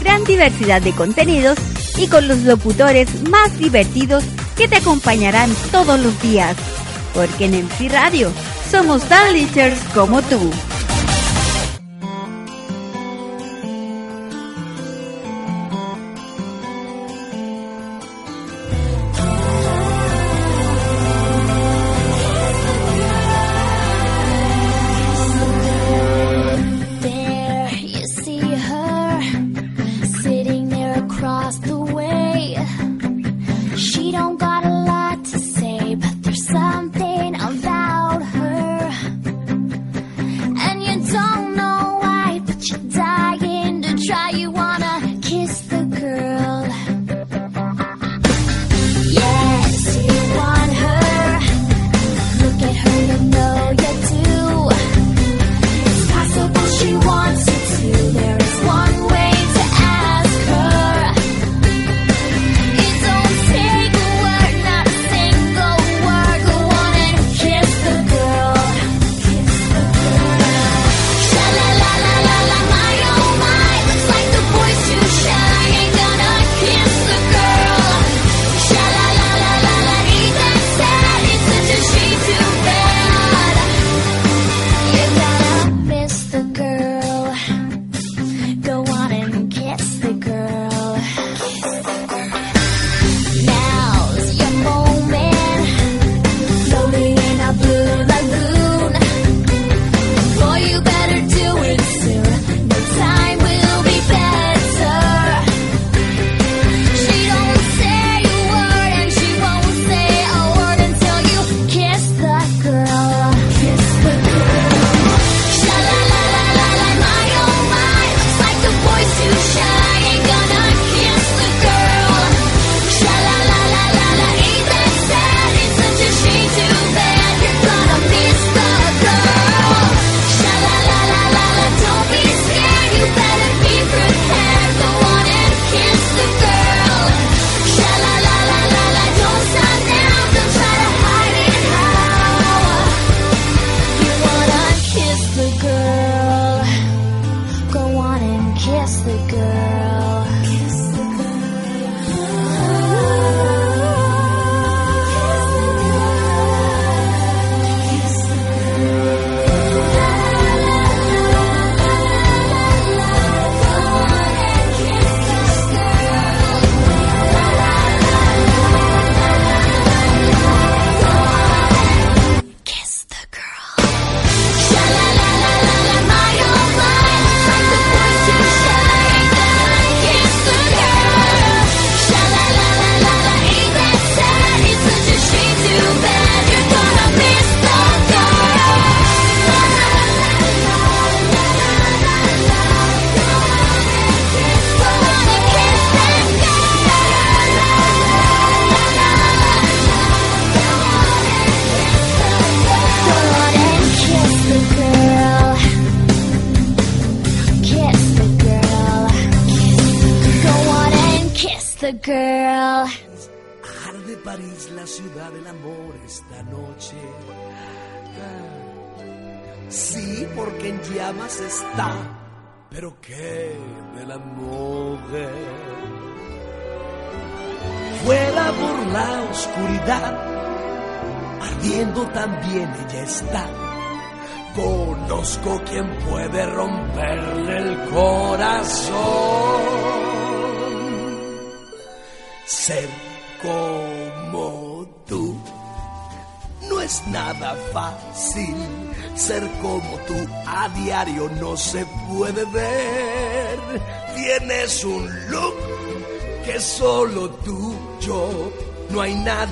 [0.00, 1.58] gran diversidad de contenidos
[1.98, 4.22] y con los locutores más divertidos
[4.56, 6.56] que te acompañarán todos los días.
[7.14, 8.32] Porque en MC Radio
[8.70, 9.34] somos tan
[9.94, 10.50] como tú.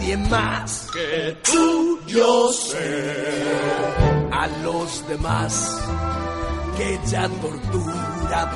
[0.01, 3.13] Nadie más que tú, yo sé.
[4.33, 5.79] A los demás
[6.77, 8.49] que ya torturan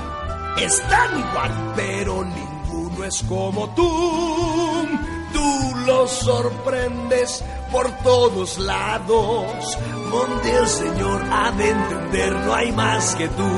[0.59, 4.89] están igual, pero ninguno es como tú.
[5.33, 9.79] Tú los sorprendes por todos lados.
[10.11, 13.49] Donde el Señor ha de entender, no hay más que tú.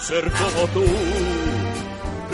[0.00, 0.84] Ser como tú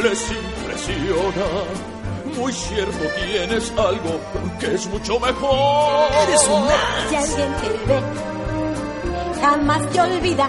[0.02, 1.95] les impresiona.
[2.36, 4.20] Muy cierto tienes algo
[4.60, 6.10] que es mucho mejor.
[6.22, 6.68] Eres un
[7.08, 8.00] Si alguien te ve,
[9.40, 10.48] jamás te olvida.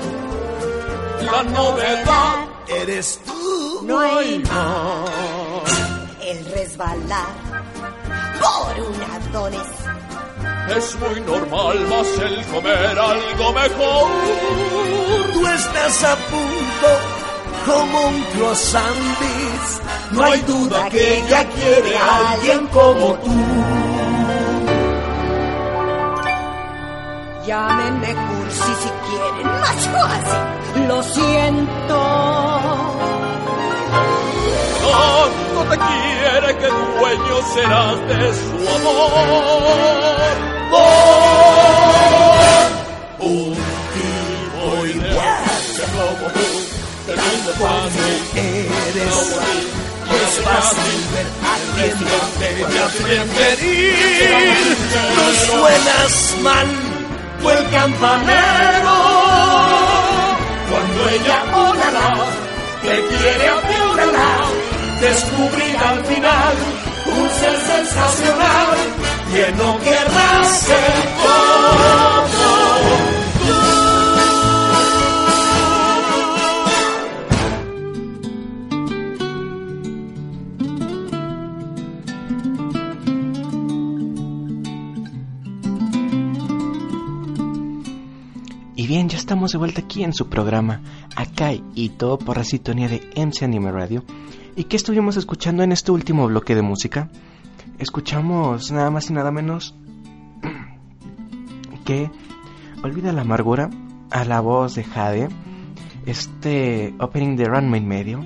[1.22, 3.82] La novedad eres tú.
[3.86, 5.10] No hay más.
[6.22, 7.28] El resbalar
[8.40, 9.62] por un adonis.
[10.76, 14.08] es muy normal, más el comer algo mejor.
[15.34, 16.57] Tú estás a punto
[17.68, 18.98] como un croissant.
[20.12, 23.36] No hay duda que ella quiere a alguien como tú.
[27.46, 30.40] Llámenme cursi si quieren, macho así.
[30.88, 32.00] Lo siento.
[34.92, 40.36] Tanto te quiere que dueño serás de su amor.
[43.20, 43.54] Por un
[43.96, 45.48] tipo ideal
[45.98, 46.50] como tú,
[47.16, 48.14] fácil.
[48.36, 49.38] Eres
[50.16, 51.58] es fácil ver a
[52.40, 52.64] debe
[53.04, 54.78] preferir.
[55.16, 56.68] No suenas mal,
[57.42, 58.96] fue el campanero.
[60.70, 62.10] Cuando ella volará,
[62.84, 64.50] te quiere a ti un lado,
[65.02, 66.56] descubrir al final
[67.06, 68.78] un ser sensacional
[69.32, 72.57] que no querrá ser como
[89.28, 90.80] estamos de vuelta aquí en su programa
[91.18, 94.06] Akai y todo por la sintonía de MC Anime Radio.
[94.56, 97.10] ¿Y qué estuvimos escuchando en este último bloque de música?
[97.78, 99.76] Escuchamos nada más y nada menos
[101.84, 102.10] que
[102.82, 103.70] Olvida la amargura
[104.12, 105.28] a la voz de Jade,
[106.06, 108.24] este opening de Runway Medio.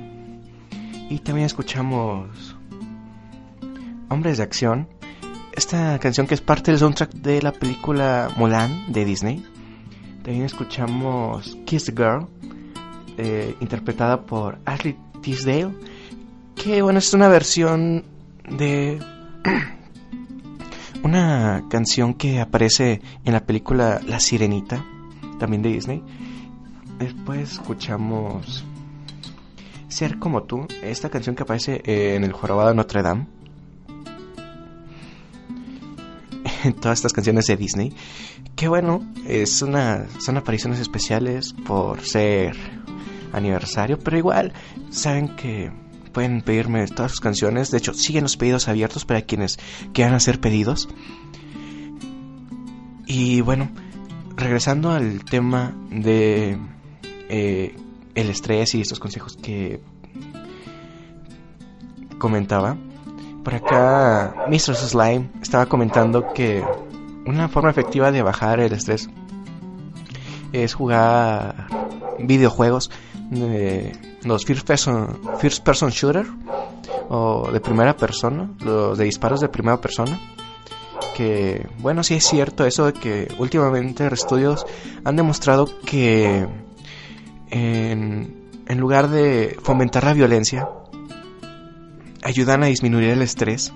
[1.09, 2.55] Y también escuchamos
[4.07, 4.87] Hombres de Acción,
[5.53, 9.43] esta canción que es parte del soundtrack de la película Mulan de Disney.
[10.23, 12.27] También escuchamos Kiss the Girl,
[13.17, 15.73] eh, interpretada por Ashley Tisdale,
[16.55, 18.03] que bueno, es una versión
[18.49, 18.99] de
[21.03, 24.85] una canción que aparece en la película La Sirenita,
[25.39, 26.03] también de Disney.
[26.99, 28.63] Después escuchamos
[29.91, 33.27] Ser como tú, esta canción que aparece en el Jorobado de Notre Dame.
[36.81, 37.93] Todas estas canciones de Disney.
[38.55, 42.55] Que bueno, es una, son apariciones especiales por ser
[43.33, 44.53] aniversario, pero igual
[44.89, 45.71] saben que
[46.11, 47.71] pueden pedirme todas sus canciones.
[47.71, 49.57] De hecho, siguen los pedidos abiertos para quienes
[49.93, 50.89] quieran hacer pedidos.
[53.07, 53.69] Y bueno,
[54.35, 56.57] regresando al tema de
[57.29, 57.75] eh,
[58.15, 59.81] el estrés y estos consejos que
[62.17, 62.77] comentaba.
[63.43, 64.75] Por acá, Mr.
[64.75, 66.63] Slime estaba comentando que
[67.25, 69.09] una forma efectiva de bajar el estrés
[70.51, 71.67] es jugar
[72.19, 72.91] videojuegos
[73.29, 73.93] de
[74.23, 76.27] los first person, shooter
[77.09, 80.19] o de primera persona, los de disparos de primera persona.
[81.15, 84.65] Que bueno, sí es cierto eso de que últimamente estudios
[85.03, 86.47] han demostrado que
[87.49, 90.69] en lugar de fomentar la violencia,
[92.23, 93.73] ayudan a disminuir el estrés.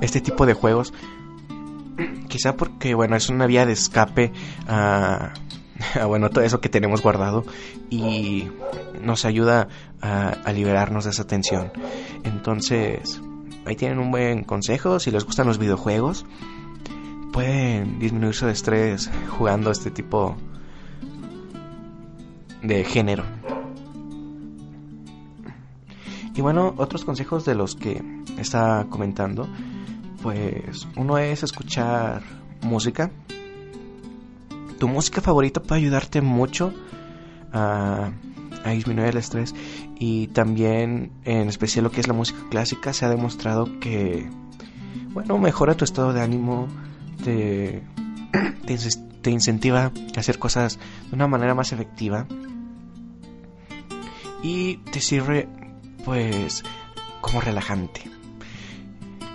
[0.00, 0.92] Este tipo de juegos,
[2.28, 4.32] quizá porque bueno, es una vía de escape
[4.66, 5.32] a,
[6.00, 7.44] a bueno, todo eso que tenemos guardado
[7.90, 8.48] y
[9.02, 9.68] nos ayuda
[10.00, 11.72] a, a liberarnos de esa tensión.
[12.24, 13.20] Entonces,
[13.64, 15.00] ahí tienen un buen consejo.
[15.00, 16.26] Si les gustan los videojuegos,
[17.32, 20.36] pueden disminuir su estrés jugando este tipo
[22.62, 23.24] de género.
[26.34, 28.02] Y bueno, otros consejos de los que
[28.38, 29.48] está comentando,
[30.26, 32.20] pues uno es escuchar
[32.60, 33.12] música.
[34.76, 36.74] Tu música favorita puede ayudarte mucho
[37.52, 38.10] a,
[38.64, 39.54] disminuir el estrés.
[40.00, 44.28] Y también en especial lo que es la música clásica se ha demostrado que
[45.12, 46.66] bueno mejora tu estado de ánimo
[47.22, 47.84] te,
[48.66, 48.76] te,
[49.22, 52.26] te incentiva a hacer cosas de una manera más efectiva.
[54.42, 55.48] Y te sirve
[56.04, 56.64] pues
[57.20, 58.16] como relajante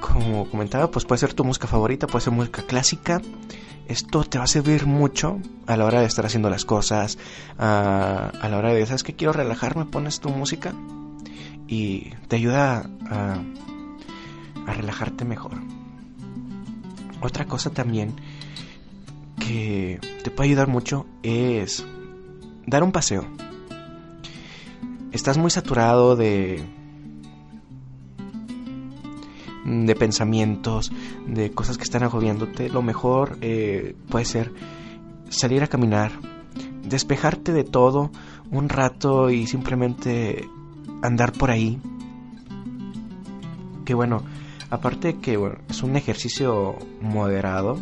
[0.02, 3.22] como comentaba pues puede ser tu música favorita puede ser música clásica
[3.92, 7.18] esto te va a servir mucho a la hora de estar haciendo las cosas,
[7.58, 9.16] a, la hora de, ¿sabes qué?
[9.16, 10.74] Quiero relajarme, pones tu música
[11.68, 13.42] y te ayuda a,
[14.66, 15.58] a relajarte mejor.
[17.20, 18.16] Otra cosa también
[19.40, 21.86] que te puede ayudar mucho es
[22.66, 23.26] dar un paseo.
[25.12, 26.64] Estás muy saturado de
[29.66, 30.92] de pensamientos,
[31.28, 34.52] de cosas que están agobiándote, lo mejor eh, puede ser
[35.30, 36.12] salir a caminar,
[36.84, 38.12] despejarte de todo
[38.52, 40.48] un rato y simplemente
[41.02, 41.80] andar por ahí.
[43.86, 44.24] Que bueno,
[44.70, 47.80] aparte de que bueno, es un ejercicio moderado,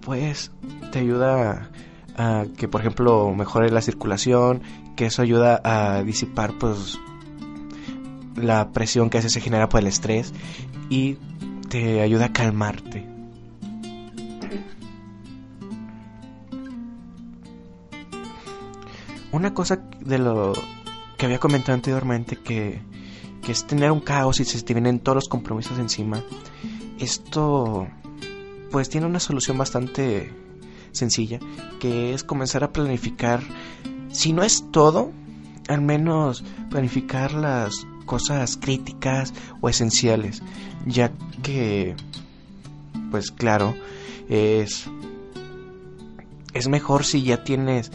[0.00, 0.52] pues
[0.92, 1.70] te ayuda
[2.16, 4.62] a que por ejemplo mejore la circulación,
[4.94, 6.98] que eso ayuda a disipar pues
[8.36, 10.32] la presión que a veces se genera por el estrés
[10.88, 11.16] y
[11.68, 13.06] te ayuda a calmarte.
[19.32, 20.54] Una cosa de lo
[21.18, 22.80] que había comentado anteriormente que,
[23.42, 26.22] que es tener un caos y se te vienen todos los compromisos encima.
[26.98, 27.86] Esto
[28.70, 30.32] pues tiene una solución bastante
[30.92, 31.38] sencilla
[31.80, 33.40] que es comenzar a planificar
[34.10, 35.12] si no es todo
[35.68, 40.42] al menos planificar las cosas críticas o esenciales,
[40.86, 41.94] ya que,
[43.10, 43.74] pues claro,
[44.28, 44.88] es,
[46.54, 47.92] es mejor si ya tienes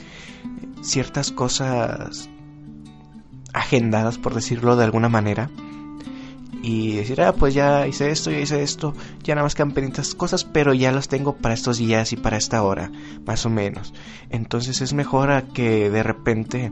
[0.84, 2.30] ciertas cosas
[3.54, 5.50] agendadas, por decirlo de alguna manera,
[6.64, 8.94] y decir, ah, pues ya hice esto, ya hice esto,
[9.24, 12.38] ya nada más quedan pendientes cosas, pero ya las tengo para estos días y para
[12.38, 12.92] esta hora,
[13.26, 13.94] más o menos.
[14.30, 16.72] Entonces es mejor a que de repente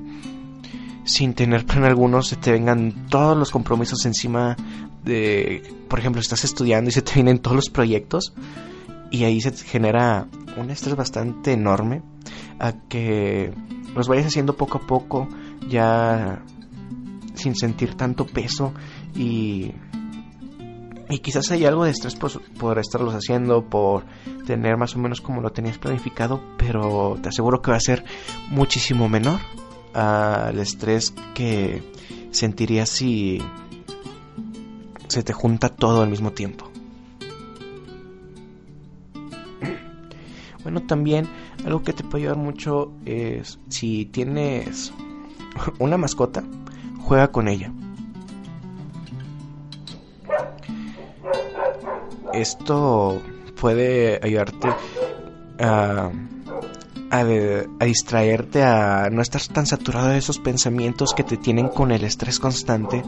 [1.10, 4.56] sin tener plan alguno se te vengan todos los compromisos encima
[5.04, 8.34] de, por ejemplo, estás estudiando y se te vienen todos los proyectos
[9.10, 12.04] y ahí se genera un estrés bastante enorme
[12.60, 13.52] a que
[13.96, 15.28] los vayas haciendo poco a poco
[15.68, 16.44] ya
[17.34, 18.74] sin sentir tanto peso
[19.16, 19.72] y
[21.12, 24.06] y quizás hay algo de estrés por, por estarlos haciendo, por
[24.46, 28.06] tener más o menos como lo tenías planificado, pero te aseguro que va a ser
[28.52, 29.40] muchísimo menor
[29.94, 31.82] al estrés que
[32.32, 33.42] sentirías si
[35.08, 36.70] se te junta todo al mismo tiempo.
[40.64, 41.28] Bueno, también
[41.66, 44.94] algo que te puede ayudar mucho es si tienes
[45.80, 46.44] una mascota,
[47.02, 47.72] juega con ella.
[52.34, 53.22] Esto
[53.60, 54.70] puede ayudarte
[55.60, 56.12] a
[57.12, 62.04] a, distraerte, a no estar tan saturado de esos pensamientos que te tienen con el
[62.04, 63.04] estrés constante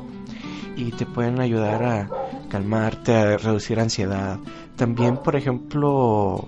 [0.75, 2.09] y te pueden ayudar a
[2.49, 4.39] calmarte, a reducir ansiedad.
[4.75, 6.47] También, por ejemplo,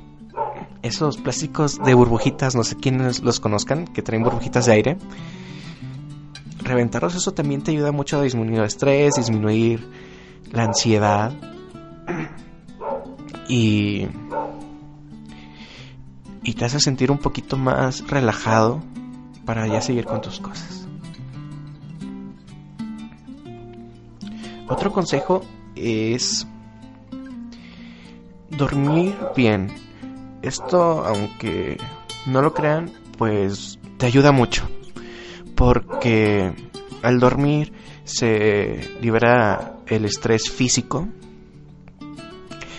[0.82, 4.98] esos plásticos de burbujitas, no sé quiénes los conozcan, que traen burbujitas de aire.
[6.64, 9.88] Reventarlos, eso también te ayuda mucho a disminuir el estrés, disminuir
[10.52, 11.34] la ansiedad.
[13.48, 14.08] Y
[16.44, 18.82] y te hace sentir un poquito más relajado
[19.46, 20.88] para ya seguir con tus cosas.
[24.68, 25.44] Otro consejo
[25.76, 26.48] es
[28.50, 29.72] dormir bien.
[30.42, 31.78] Esto, aunque
[32.26, 34.68] no lo crean, pues te ayuda mucho.
[35.56, 36.54] Porque
[37.02, 37.74] al dormir
[38.04, 41.08] se libera el estrés físico.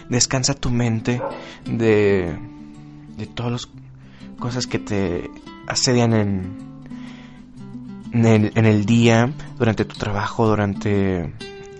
[0.08, 1.22] Descansa tu mente
[1.64, 2.38] de
[3.16, 3.68] de todas las
[4.38, 5.30] cosas que te
[5.66, 6.64] asedian en,
[8.12, 11.32] en, el, día, durante tu trabajo, durante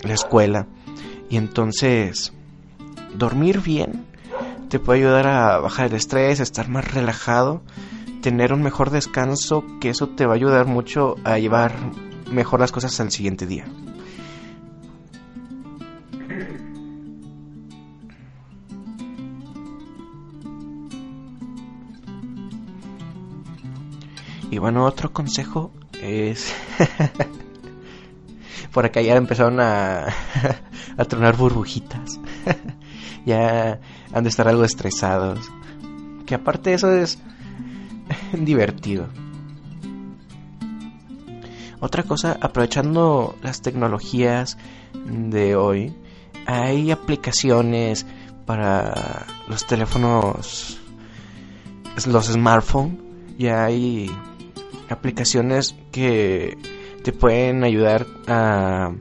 [0.03, 0.67] la escuela.
[1.31, 2.33] Y entonces,
[3.17, 4.07] dormir bien
[4.69, 7.63] te puede ayudar a bajar el estrés, a estar más relajado,
[8.23, 11.75] tener un mejor descanso, que eso te va a ayudar mucho a llevar
[12.31, 13.67] mejor las cosas al siguiente día.
[24.55, 26.55] Y bueno, otro consejo es...
[28.73, 30.07] Por acá ya empezaron a,
[30.97, 32.21] a tronar burbujitas.
[33.27, 33.81] ya
[34.13, 35.41] han de estar algo estresados.
[36.25, 37.19] Que aparte de eso es
[38.33, 39.09] divertido.
[41.81, 44.57] Otra cosa, aprovechando las tecnologías
[45.05, 45.93] de hoy,
[46.47, 48.07] hay aplicaciones
[48.47, 50.79] para los teléfonos,
[52.07, 53.01] los smartphones,
[53.37, 54.11] y hay
[54.95, 56.57] aplicaciones que
[57.03, 58.93] te pueden ayudar a,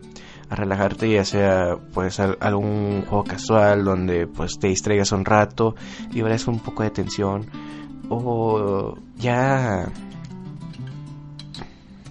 [0.49, 5.75] a relajarte ya sea pues algún juego casual donde pues te distraigas un rato
[6.11, 7.49] liberes un poco de tensión
[8.09, 9.89] o ya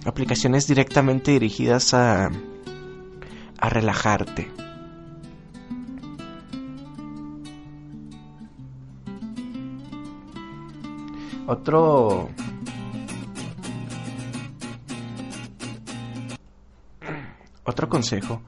[0.05, 2.29] aplicaciones directamente dirigidas a
[3.63, 4.51] a relajarte.
[11.47, 12.29] Otro
[17.65, 18.41] otro consejo.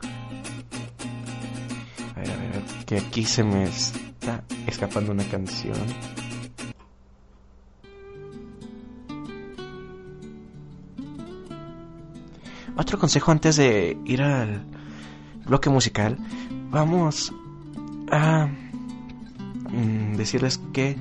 [2.16, 5.78] A ver, a ver, que aquí se me está escapando una canción.
[12.78, 14.62] Otro consejo antes de ir al
[15.46, 16.18] bloque musical.
[16.72, 17.34] Vamos
[18.12, 18.48] a
[19.70, 20.98] mm, decirles que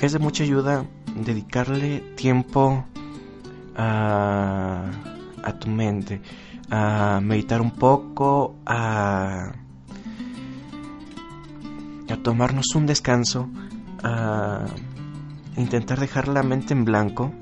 [0.00, 0.84] es de mucha ayuda
[1.14, 2.84] dedicarle tiempo
[3.76, 4.90] a,
[5.42, 6.20] a tu mente
[6.70, 9.52] a meditar un poco, a,
[12.08, 13.48] a tomarnos un descanso,
[14.02, 14.64] a
[15.56, 17.32] intentar dejar la mente en blanco,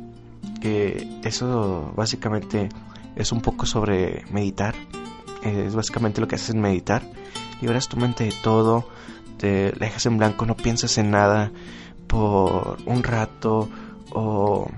[0.60, 2.68] que eso básicamente
[3.16, 4.74] es un poco sobre meditar,
[5.42, 7.02] es básicamente lo que haces en meditar,
[7.60, 8.88] liberas tu mente de todo,
[9.38, 11.50] te dejas en blanco, no piensas en nada
[12.06, 13.68] por un rato
[14.10, 14.68] o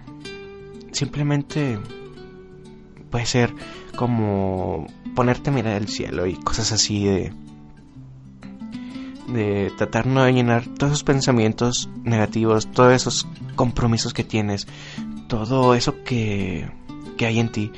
[0.93, 1.79] simplemente
[3.11, 3.53] puede ser
[3.97, 7.33] como ponerte a mirar el cielo y cosas así de
[9.29, 13.27] de tratar no de llenar todos esos pensamientos negativos, todos esos
[13.57, 14.67] compromisos que tienes,
[15.29, 16.69] todo eso que,
[17.17, 17.73] que hay en ti.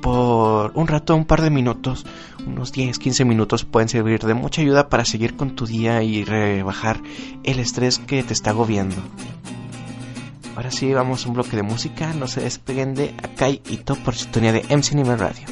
[0.00, 2.06] Por un rato, un par de minutos,
[2.46, 6.24] unos 10, 15 minutos pueden servir de mucha ayuda para seguir con tu día y
[6.24, 7.02] rebajar
[7.42, 8.96] el estrés que te está agobiando.
[10.58, 12.12] Ahora sí, vamos a un bloque de música.
[12.14, 15.46] No se despeguen de Akai Ito por sintonía de MC Anime Radio.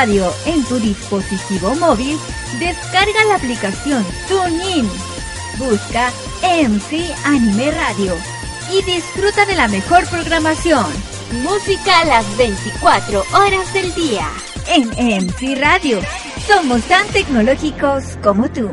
[0.00, 2.18] En tu dispositivo móvil,
[2.58, 4.88] descarga la aplicación TuneIn.
[5.58, 6.10] Busca
[6.42, 8.14] MC Anime Radio
[8.72, 10.86] y disfruta de la mejor programación.
[11.42, 14.26] Música a las 24 horas del día.
[14.68, 16.00] En MC Radio,
[16.46, 18.70] somos tan tecnológicos como tú.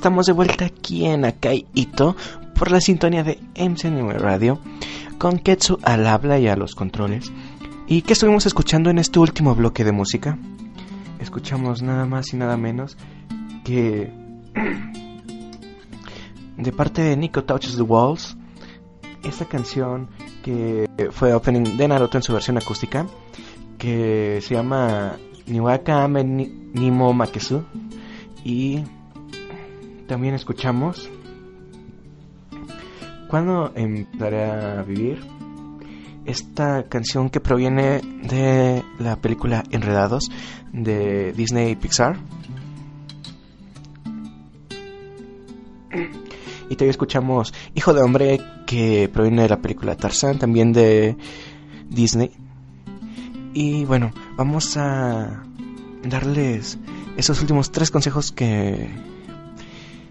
[0.00, 2.16] Estamos de vuelta aquí en Akai Ito
[2.54, 4.58] por la sintonía de MC Anime Radio
[5.18, 7.30] con Ketsu al habla y a los controles.
[7.86, 10.38] ¿Y qué estuvimos escuchando en este último bloque de música?
[11.18, 12.96] Escuchamos nada más y nada menos
[13.62, 14.10] que
[16.56, 18.38] de parte de Nico Touches the Walls
[19.22, 20.08] esta canción
[20.42, 23.06] que fue opening de Naruto en su versión acústica
[23.76, 27.64] que se llama Niwaka Ame Nimo Makesu
[28.42, 28.82] y
[30.10, 31.08] también escuchamos.
[33.28, 35.24] Cuando empezaré a vivir
[36.24, 40.28] esta canción que proviene de la película Enredados
[40.72, 42.18] de Disney Pixar.
[46.68, 51.16] Y todavía escuchamos Hijo de Hombre que proviene de la película Tarzan también de
[51.88, 52.32] Disney.
[53.54, 55.44] Y bueno vamos a
[56.02, 56.80] darles
[57.16, 58.88] esos últimos tres consejos que,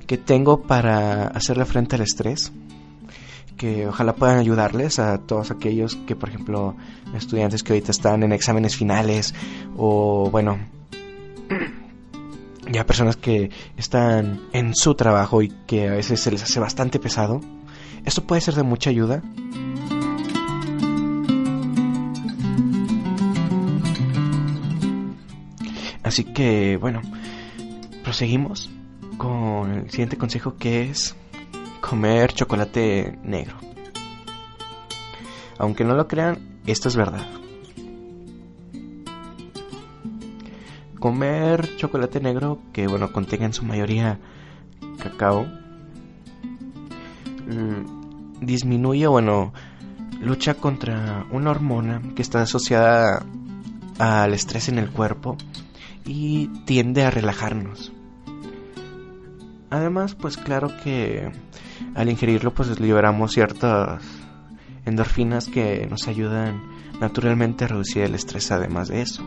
[0.10, 2.52] que tengo para hacerle frente al estrés.
[3.56, 6.76] Que ojalá puedan ayudarles a todos aquellos que, por ejemplo,
[7.16, 9.36] estudiantes que ahorita están en exámenes finales
[9.78, 10.58] o, bueno,
[12.72, 16.98] ya personas que están en su trabajo y que a veces se les hace bastante
[16.98, 17.40] pesado.
[18.04, 19.22] Esto puede ser de mucha ayuda.
[26.02, 27.02] Así que, bueno,
[28.04, 28.72] proseguimos
[29.20, 31.14] con el siguiente consejo que es
[31.82, 33.58] comer chocolate negro.
[35.58, 37.28] Aunque no lo crean, esto es verdad.
[41.00, 44.20] Comer chocolate negro que, bueno, contenga en su mayoría
[45.00, 45.46] cacao,
[47.46, 49.54] mm, disminuye, bueno,
[50.22, 53.26] lucha contra una hormona que está asociada
[53.98, 55.36] al estrés en el cuerpo
[56.06, 57.92] y tiende a relajarnos.
[59.70, 61.32] Además, pues claro que
[61.96, 64.04] al ingerirlo pues liberamos ciertas
[64.86, 66.62] endorfinas que nos ayudan
[67.00, 69.24] naturalmente a reducir el estrés además de eso.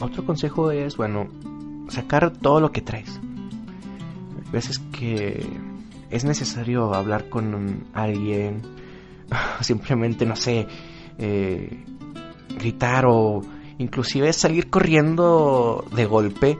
[0.00, 1.28] Otro consejo es, bueno,
[1.88, 3.20] sacar todo lo que traes.
[4.36, 5.44] Hay veces que
[6.08, 8.62] es necesario hablar con alguien,
[9.60, 10.66] simplemente, no sé,
[11.18, 11.84] eh,
[12.48, 13.42] gritar o
[13.78, 16.58] inclusive salir corriendo de golpe,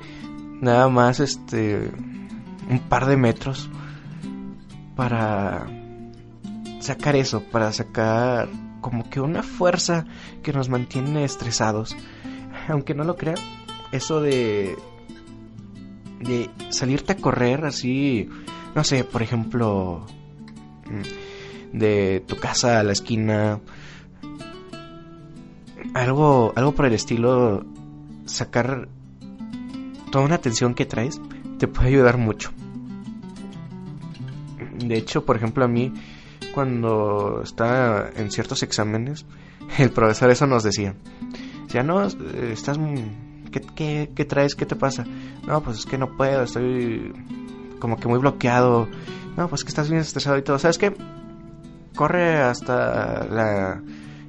[0.61, 1.91] nada más este
[2.69, 3.71] un par de metros
[4.95, 5.67] para
[6.81, 8.49] sacar eso, para sacar
[8.81, 10.07] como que una fuerza
[10.43, 11.97] que nos mantiene estresados.
[12.69, 13.39] Aunque no lo crean,
[13.93, 14.77] eso de
[16.21, 18.29] de salirte a correr así,
[18.75, 20.05] no sé, por ejemplo,
[20.87, 23.61] mm, de tu casa a la esquina,
[25.95, 27.65] algo, algo por el estilo,
[28.27, 28.89] sacar
[30.11, 31.21] toda una atención que traes
[31.59, 32.51] te puede ayudar mucho.
[34.79, 35.93] De hecho, por ejemplo, a mí,
[36.55, 39.27] cuando estaba en ciertos exámenes,
[39.79, 40.95] el profesor eso nos decía.
[41.69, 42.79] Ya no, estás...
[43.51, 44.55] ¿Qué, qué, qué traes?
[44.55, 45.05] ¿Qué te pasa?
[45.47, 47.13] No, pues es que no puedo, estoy
[47.79, 48.89] como que muy bloqueado.
[49.37, 50.59] No, pues que estás bien estresado y todo.
[50.59, 50.95] ¿Sabes qué?
[51.95, 53.83] Corre hasta la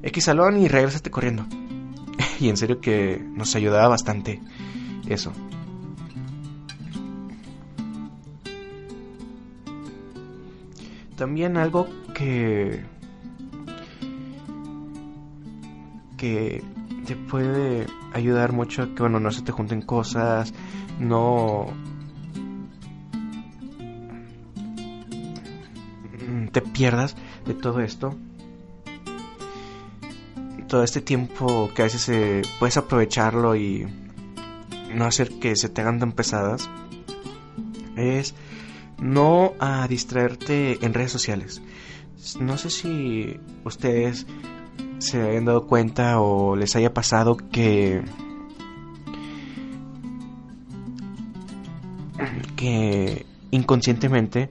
[0.04, 1.46] X salón y regresate corriendo.
[2.40, 4.42] y en serio que nos ayudaba bastante
[5.08, 5.34] eso.
[11.16, 12.86] También algo que
[16.18, 16.64] que
[17.06, 20.54] te puede ayudar mucho que bueno no se te junten cosas
[21.00, 21.68] no
[26.52, 27.16] te pierdas
[27.46, 28.18] de todo esto
[30.70, 33.88] todo este tiempo que a veces eh, puedes aprovecharlo y
[34.94, 36.70] no hacer que se te hagan tan pesadas
[37.98, 38.36] es
[39.00, 41.62] no a distraerte en redes sociales.
[42.40, 44.28] No sé si ustedes
[45.00, 48.04] se hayan dado cuenta o les haya pasado que
[52.56, 54.50] que inconscientemente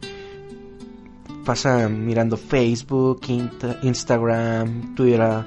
[1.45, 3.21] pasan mirando Facebook,
[3.83, 5.45] Instagram, Twitter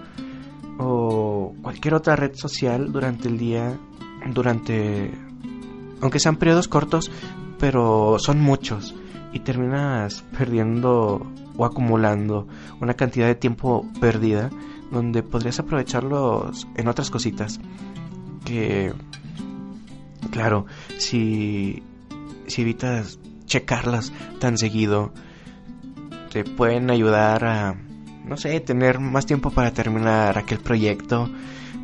[0.82, 3.78] o cualquier otra red social durante el día,
[4.34, 5.12] durante,
[6.02, 7.12] aunque sean periodos cortos,
[7.60, 8.96] pero son muchos
[9.34, 11.26] y terminas perdiendo
[11.56, 12.48] o acumulando
[12.82, 14.50] una cantidad de tiempo perdida
[14.92, 17.60] donde podrías aprovecharlos en otras cositas
[18.44, 18.94] que
[20.32, 20.66] claro
[20.98, 21.84] si
[22.48, 25.14] si evitas checarlas tan seguido
[26.32, 27.76] te pueden ayudar a
[28.26, 31.30] no sé, tener más tiempo para terminar aquel proyecto,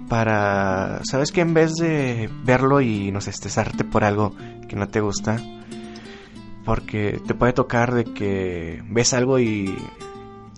[0.07, 4.35] para, sabes que en vez de verlo y no sé, estresarte por algo
[4.67, 5.37] que no te gusta,
[6.65, 9.75] porque te puede tocar de que ves algo y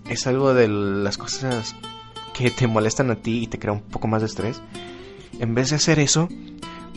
[0.08, 1.76] es algo de las cosas
[2.34, 4.62] que te molestan a ti y te crea un poco más de estrés.
[5.38, 6.28] En vez de hacer eso,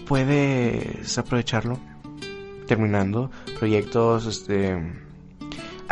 [0.07, 1.79] puedes aprovecharlo
[2.67, 3.29] terminando
[3.59, 4.75] proyectos, este,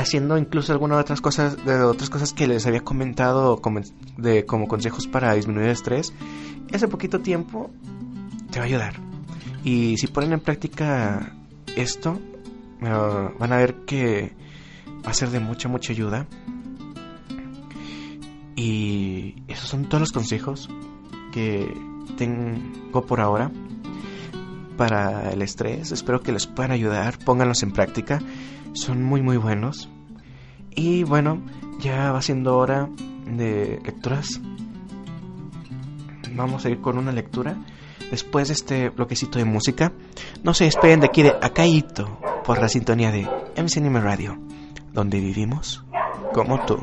[0.01, 5.33] haciendo incluso algunas otras cosas, de otras cosas que les había comentado como, consejos para
[5.33, 6.13] disminuir el estrés.
[6.71, 7.69] Ese poquito tiempo
[8.51, 8.93] te va a ayudar.
[9.63, 11.35] Y si ponen en práctica
[11.75, 12.19] esto,
[12.81, 14.33] van a ver que
[15.05, 16.27] va a ser de mucha, mucha ayuda.
[18.55, 20.69] Y esos son todos los consejos
[21.31, 21.71] que
[22.17, 23.51] tengo por ahora
[24.77, 25.91] para el estrés.
[25.91, 27.17] Espero que les puedan ayudar.
[27.19, 28.19] Pónganlos en práctica.
[28.73, 29.89] Son muy muy buenos.
[30.75, 31.41] Y bueno,
[31.79, 32.89] ya va siendo hora
[33.25, 34.39] de lecturas.
[36.33, 37.57] Vamos a ir con una lectura.
[38.09, 39.93] Después de este bloquecito de música,
[40.43, 44.37] no se despeguen de aquí de Acaito por la sintonía de MC Radio,
[44.91, 45.85] donde vivimos
[46.33, 46.77] como tú.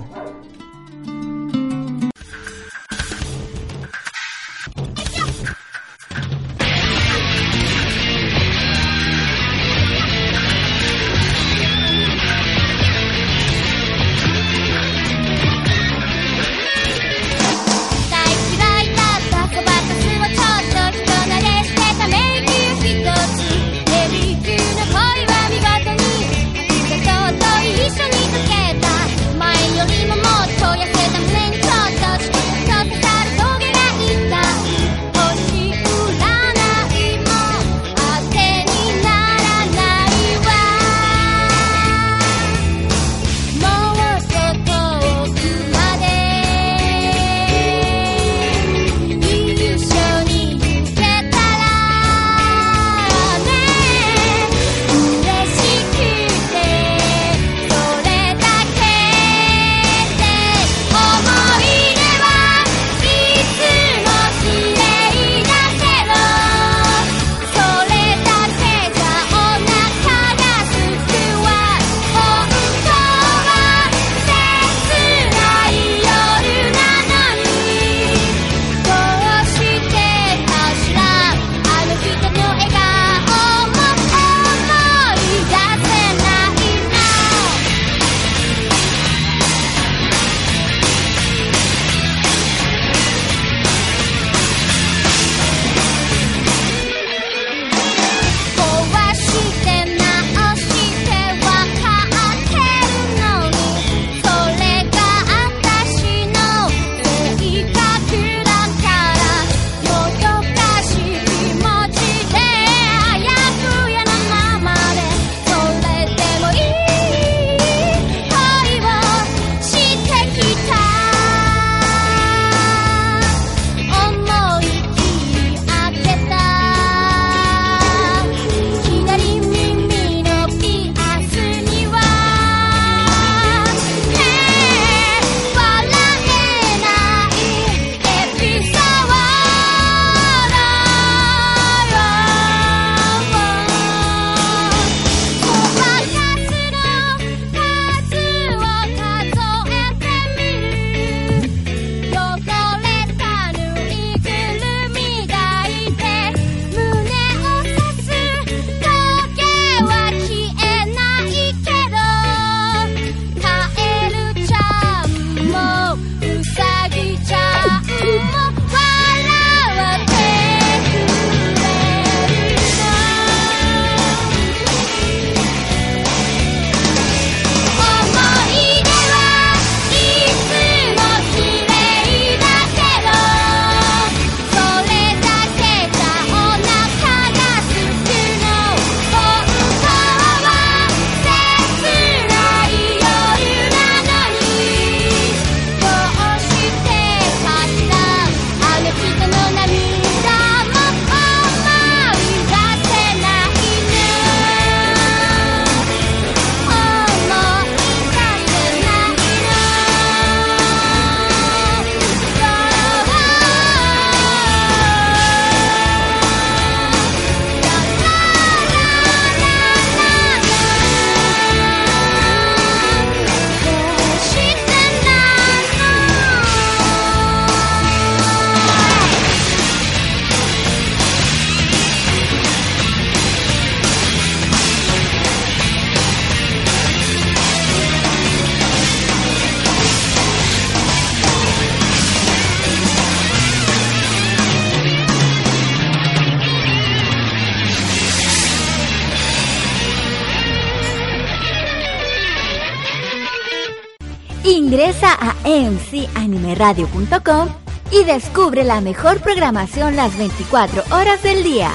[256.15, 257.49] animeradio.com
[257.91, 261.70] y descubre la mejor programación las 24 horas del día.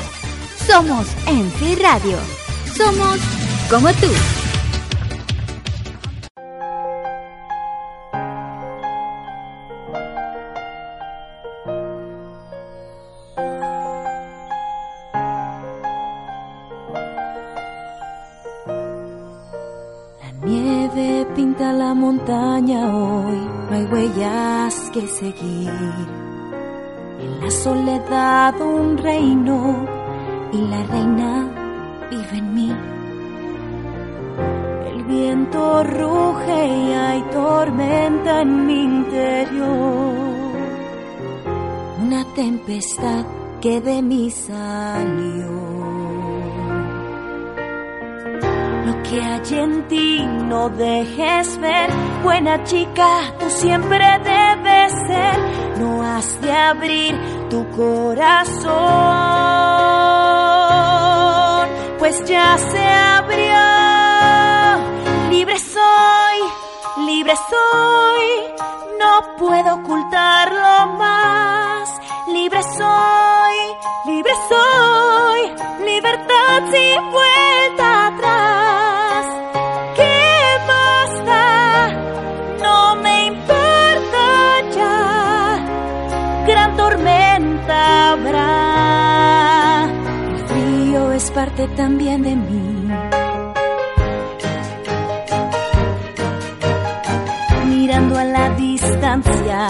[0.67, 2.17] Somos NC Radio.
[2.77, 3.19] Somos
[3.69, 4.07] como tú.
[25.19, 25.69] seguir.
[27.19, 29.85] En la soledad un reino
[30.51, 31.33] y la reina
[32.09, 32.71] vive en mí.
[34.91, 40.13] El viento ruge y hay tormenta en mi interior.
[42.03, 43.25] Una tempestad
[43.61, 45.53] que de mí salió.
[48.87, 51.89] Lo que hay en ti no dejes ver,
[52.23, 53.09] buena chica,
[53.39, 54.03] tú siempre
[56.41, 57.19] de abrir
[57.49, 58.73] tu corazón,
[61.99, 63.53] pues ya se abrió.
[65.29, 66.39] Libre soy,
[67.05, 68.25] libre soy,
[68.99, 71.89] no puedo ocultarlo más.
[72.27, 73.55] Libre soy,
[74.05, 75.41] libre soy,
[75.85, 77.32] libertad si puedo.
[91.69, 92.89] también de mí.
[97.67, 99.69] Mirando a la distancia,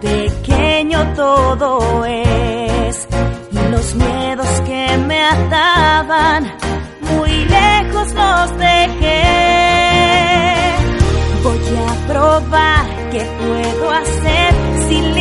[0.00, 3.08] pequeño todo es.
[3.50, 6.52] Y los miedos que me ataban,
[7.00, 9.22] muy lejos los dejé.
[11.42, 14.54] Voy a probar qué puedo hacer
[14.88, 15.14] sin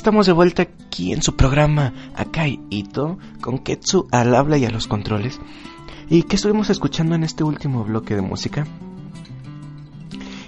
[0.00, 4.70] estamos de vuelta aquí en su programa Akai Ito con Ketsu al habla y a
[4.70, 5.38] los controles.
[6.08, 8.66] ¿Y qué estuvimos escuchando en este último bloque de música?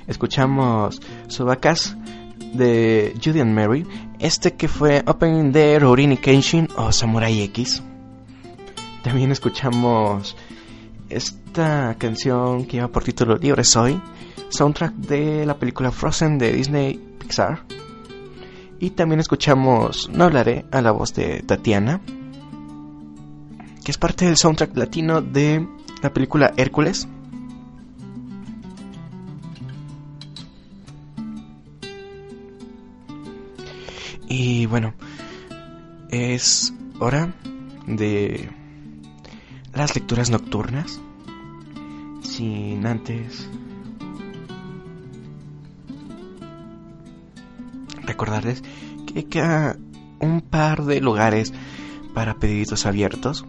[0.07, 1.99] Escuchamos Subakas
[2.55, 3.87] de Judy and Mary,
[4.21, 7.83] este que fue Opening de Rurouni Kenshin o Samurai X.
[9.03, 10.35] También escuchamos
[11.11, 14.01] esta canción que lleva por título Libre Soy,
[14.49, 17.67] soundtrack de la película Frozen de Disney Pixar.
[18.83, 22.01] Y también escuchamos No hablaré a la voz de Tatiana,
[23.85, 25.65] que es parte del soundtrack latino de
[26.03, 27.07] la película Hércules.
[34.29, 34.95] Y bueno,
[36.11, 37.33] es hora
[37.87, 38.51] de
[39.75, 41.01] las lecturas nocturnas.
[42.23, 43.49] Sin antes
[48.05, 48.63] recordarles
[49.13, 49.77] que queda
[50.21, 51.53] un par de lugares
[52.15, 53.45] para pedidos abiertos.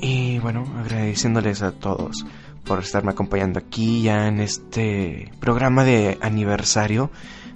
[0.00, 2.26] Y bueno, agradeciéndoles a todos
[2.64, 7.10] por estarme acompañando aquí ya en este programa de aniversario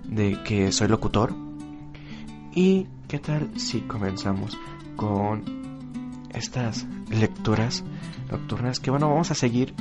[0.05, 1.35] de que soy locutor.
[2.55, 4.57] ¿Y qué tal si comenzamos
[4.97, 5.45] con
[6.33, 7.85] estas lecturas
[8.31, 8.81] nocturnas?
[8.81, 9.75] Que bueno, vamos a seguir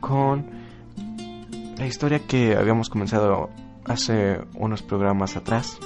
[0.00, 0.46] con
[1.76, 3.50] la historia que habíamos comenzado
[3.84, 5.78] hace unos programas atrás.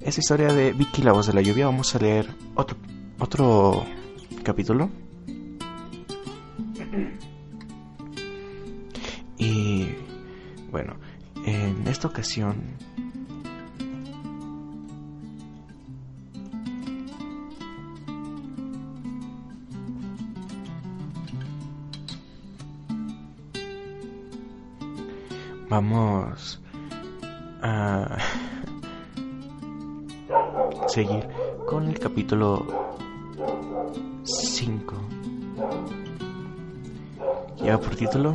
[0.00, 1.66] Esa historia de Vicky la voz de la lluvia.
[1.66, 2.76] Vamos a leer otro,
[3.18, 3.84] otro
[4.42, 4.90] capítulo.
[9.38, 9.94] Y
[10.70, 10.96] bueno,
[11.44, 12.76] en esta ocasión
[25.72, 26.60] vamos
[27.62, 28.18] a
[30.86, 31.26] seguir
[31.66, 32.66] con el capítulo
[34.22, 34.94] 5.
[37.62, 38.34] Lleva por título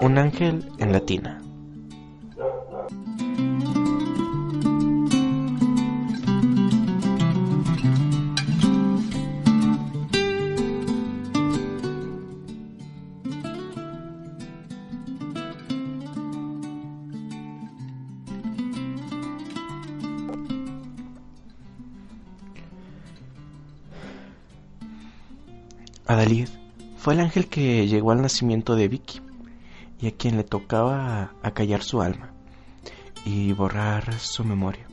[0.00, 1.42] Un ángel en latina.
[26.08, 26.48] Adalid
[26.96, 29.20] fue el ángel que llegó al nacimiento de Vicky
[30.00, 32.30] y a quien le tocaba acallar su alma
[33.26, 34.86] y borrar su memoria,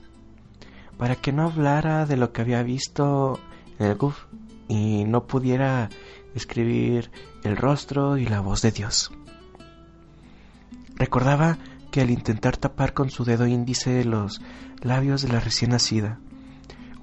[0.98, 3.40] para que no hablara de lo que había visto
[3.80, 4.26] en el GUF
[4.68, 5.90] y no pudiera
[6.36, 7.10] escribir
[7.46, 9.10] el rostro y la voz de Dios.
[10.96, 11.58] Recordaba
[11.92, 14.42] que al intentar tapar con su dedo índice los
[14.82, 16.20] labios de la recién nacida,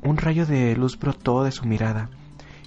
[0.02, 2.10] un rayo de luz brotó de su mirada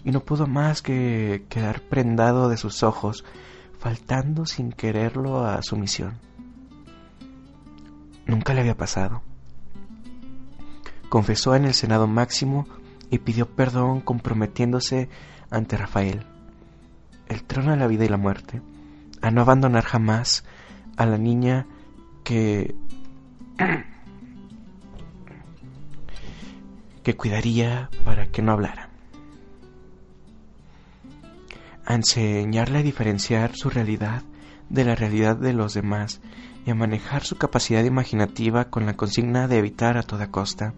[0.05, 3.25] y no pudo más que quedar prendado de sus ojos,
[3.79, 6.19] faltando sin quererlo a su misión.
[8.27, 9.23] Nunca le había pasado.
[11.09, 12.67] Confesó en el Senado Máximo
[13.09, 15.09] y pidió perdón comprometiéndose
[15.49, 16.23] ante Rafael,
[17.27, 18.61] el trono de la vida y la muerte,
[19.21, 20.43] a no abandonar jamás
[20.97, 21.65] a la niña
[22.23, 22.75] que
[27.03, 28.94] que cuidaría para que no hablara
[31.85, 34.23] a enseñarle a diferenciar su realidad
[34.69, 36.21] de la realidad de los demás
[36.65, 40.73] y a manejar su capacidad imaginativa con la consigna de evitar a toda costa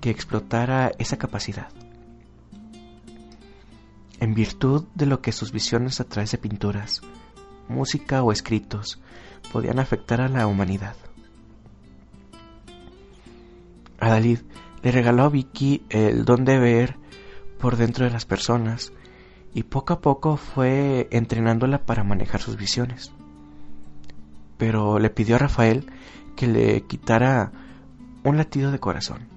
[0.00, 1.68] que explotara esa capacidad.
[4.18, 7.02] En virtud de lo que sus visiones a través de pinturas,
[7.68, 9.00] música o escritos
[9.52, 10.96] podían afectar a la humanidad.
[14.00, 14.40] Adalid
[14.82, 16.96] le regaló a Vicky el don de ver
[17.58, 18.92] por dentro de las personas
[19.54, 23.12] y poco a poco fue entrenándola para manejar sus visiones.
[24.58, 25.86] Pero le pidió a Rafael
[26.36, 27.52] que le quitara
[28.24, 29.28] un latido de corazón,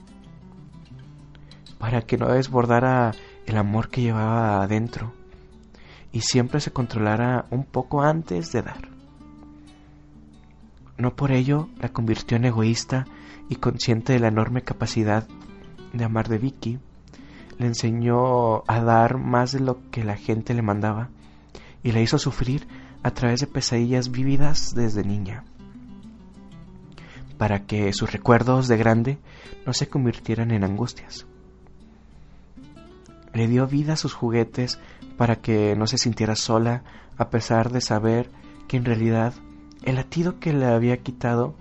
[1.77, 3.13] para que no desbordara
[3.45, 5.13] el amor que llevaba adentro
[6.11, 8.89] y siempre se controlara un poco antes de dar.
[10.97, 13.05] No por ello la convirtió en egoísta
[13.49, 15.27] y consciente de la enorme capacidad
[15.93, 16.79] de amar de Vicky.
[17.57, 21.09] Le enseñó a dar más de lo que la gente le mandaba
[21.83, 22.67] y la hizo sufrir
[23.03, 25.43] a través de pesadillas vívidas desde niña,
[27.37, 29.17] para que sus recuerdos de grande
[29.65, 31.25] no se convirtieran en angustias.
[33.33, 34.79] Le dio vida a sus juguetes
[35.17, 36.83] para que no se sintiera sola
[37.17, 38.29] a pesar de saber
[38.67, 39.33] que en realidad
[39.83, 41.55] el latido que le había quitado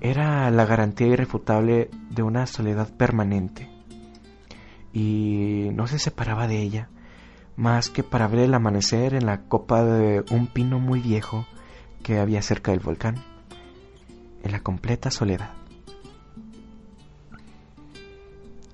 [0.00, 3.75] era la garantía irrefutable de una soledad permanente.
[4.98, 6.88] Y no se separaba de ella,
[7.54, 11.44] más que para ver el amanecer en la copa de un pino muy viejo
[12.02, 13.16] que había cerca del volcán,
[14.42, 15.50] en la completa soledad.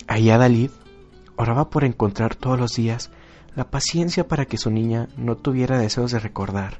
[0.06, 0.70] Ahí Adalid
[1.34, 3.10] oraba por encontrar todos los días
[3.56, 6.78] la paciencia para que su niña no tuviera deseos de recordar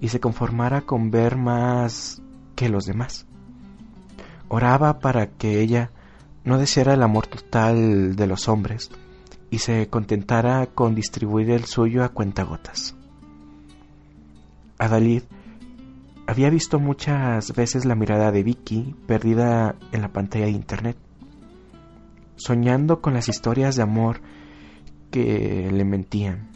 [0.00, 2.22] y se conformara con ver más
[2.54, 3.26] que los demás.
[4.48, 5.90] Oraba para que ella
[6.48, 8.90] no deseara el amor total de los hombres
[9.50, 12.96] y se contentara con distribuir el suyo a cuentagotas.
[14.78, 15.22] Adalid
[16.26, 20.96] había visto muchas veces la mirada de Vicky perdida en la pantalla de internet,
[22.36, 24.20] soñando con las historias de amor
[25.10, 26.48] que le mentían,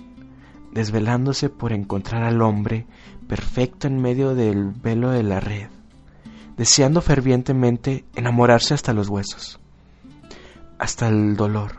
[0.72, 2.86] desvelándose por encontrar al hombre
[3.28, 5.68] perfecto en medio del velo de la red,
[6.56, 9.61] deseando fervientemente enamorarse hasta los huesos,
[10.82, 11.76] hasta el dolor,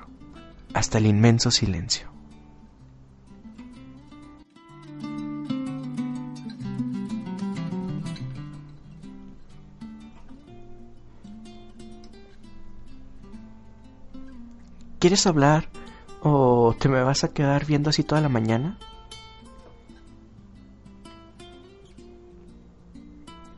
[0.74, 2.08] hasta el inmenso silencio.
[15.00, 15.68] ¿Quieres hablar
[16.22, 18.78] o te me vas a quedar viendo así toda la mañana?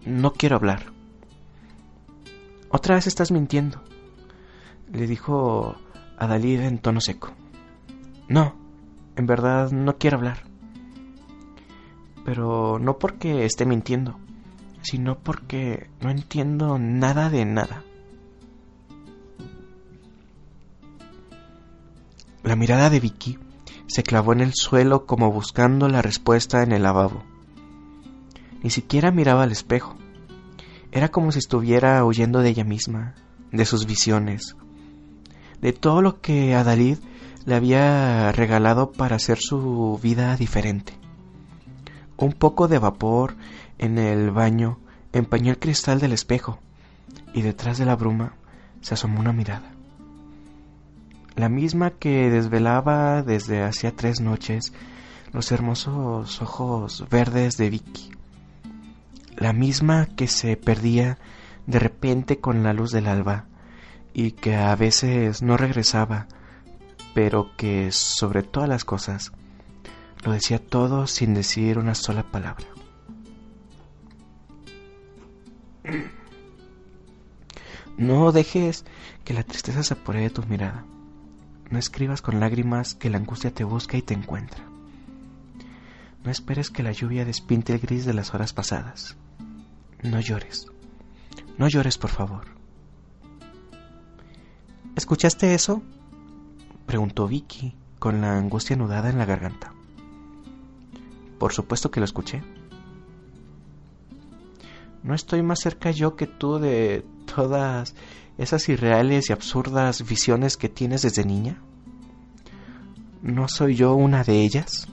[0.08, 0.92] No quiero hablar.
[2.70, 3.85] Otra vez estás mintiendo,
[4.96, 5.76] le dijo
[6.18, 7.34] a Dalí en tono seco.
[8.30, 8.56] No,
[9.16, 10.44] en verdad no quiero hablar.
[12.24, 14.18] Pero no porque esté mintiendo,
[14.82, 17.84] sino porque no entiendo nada de nada.
[22.44, 23.38] La mirada de Vicky
[23.88, 27.24] se clavó en el suelo como buscando la respuesta en el lavabo.
[28.64, 29.96] Ni siquiera miraba al espejo.
[30.92, 33.14] Era como si estuviera huyendo de ella misma,
[33.52, 34.56] de sus visiones,
[35.66, 37.00] de todo lo que Adalid
[37.48, 40.94] le había regalado para hacer su vida diferente.
[42.18, 43.34] Un poco de vapor
[43.80, 44.78] en el baño
[45.12, 46.60] empañó el cristal del espejo
[47.34, 48.36] y detrás de la bruma
[48.82, 49.72] se asomó una mirada.
[51.36, 54.72] La misma que desvelaba desde hacía tres noches
[55.34, 58.12] los hermosos ojos verdes de Vicky.
[59.36, 61.18] La misma que se perdía
[61.66, 63.46] de repente con la luz del alba
[64.18, 66.28] y que a veces no regresaba,
[67.14, 69.34] pero que sobre todas las cosas
[70.24, 72.66] lo decía todo sin decir una sola palabra.
[77.98, 78.84] No dejes
[79.24, 80.84] que la tristeza se apodere de tu mirada.
[81.70, 84.66] No escribas con lágrimas que la angustia te busca y te encuentra.
[86.26, 89.16] No esperes que la lluvia despinte el gris de las horas pasadas.
[90.04, 90.68] No llores.
[91.58, 92.55] No llores, por favor.
[94.96, 95.84] ¿Escuchaste eso?
[96.86, 99.74] preguntó Vicky con la angustia anudada en la garganta.
[101.38, 102.42] Por supuesto que lo escuché.
[105.04, 107.06] ¿No estoy más cerca yo que tú de
[107.36, 107.94] todas
[108.38, 111.62] esas irreales y absurdas visiones que tienes desde niña?
[113.22, 114.88] ¿No soy yo una de ellas?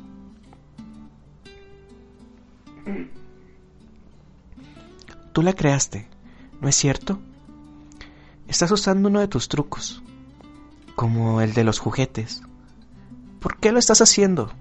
[5.33, 6.09] Tú la creaste,
[6.61, 7.21] ¿no es cierto?
[8.53, 10.03] Estás usando uno de tus trucos,
[10.95, 12.43] como el de los juguetes.
[13.41, 14.53] ¿Por qué lo estás haciendo?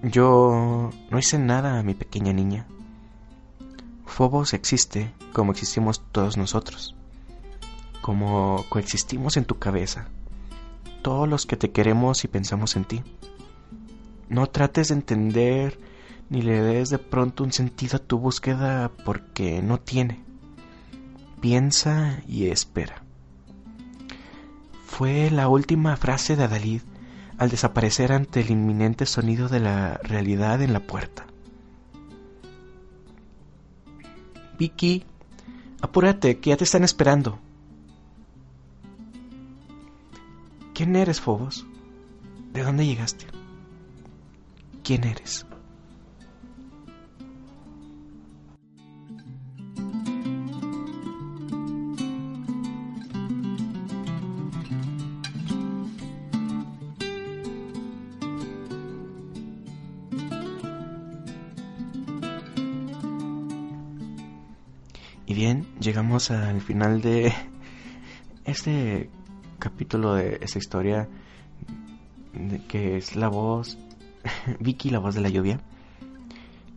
[0.00, 2.68] Yo no hice nada, mi pequeña niña.
[4.06, 6.94] Phobos existe como existimos todos nosotros,
[8.00, 10.06] como coexistimos en tu cabeza,
[11.02, 13.02] todos los que te queremos y pensamos en ti.
[14.28, 15.80] No trates de entender
[16.30, 20.25] ni le des de pronto un sentido a tu búsqueda porque no tiene
[21.46, 23.04] piensa y espera.
[24.84, 26.82] Fue la última frase de Adalid
[27.38, 31.24] al desaparecer ante el inminente sonido de la realidad en la puerta.
[34.58, 35.04] Vicky,
[35.80, 37.38] apúrate, que ya te están esperando.
[40.74, 41.64] ¿Quién eres, Fobos?
[42.52, 43.26] ¿De dónde llegaste?
[44.82, 45.45] ¿Quién eres?
[65.86, 67.32] llegamos al final de
[68.44, 69.08] este
[69.60, 71.08] capítulo de esta historia
[72.66, 73.78] que es la voz
[74.58, 75.60] Vicky, la voz de la lluvia.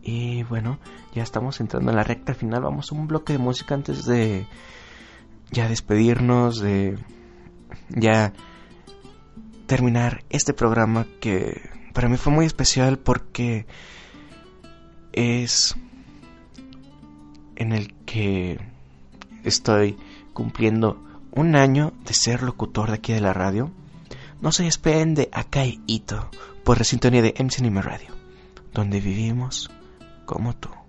[0.00, 0.78] Y bueno,
[1.12, 2.62] ya estamos entrando en la recta final.
[2.62, 4.46] Vamos a un bloque de música antes de
[5.50, 6.96] ya despedirnos, de
[7.88, 8.32] ya
[9.66, 13.66] terminar este programa que para mí fue muy especial porque
[15.12, 15.74] es
[17.56, 18.69] en el que
[19.44, 19.96] estoy
[20.32, 21.02] cumpliendo
[21.32, 23.70] un año de ser locutor de aquí de la radio,
[24.40, 26.30] no se despeguen pues de Akai Ito
[26.64, 28.14] por la sintonía de MC Anime Radio,
[28.72, 29.70] donde vivimos
[30.24, 30.79] como tú.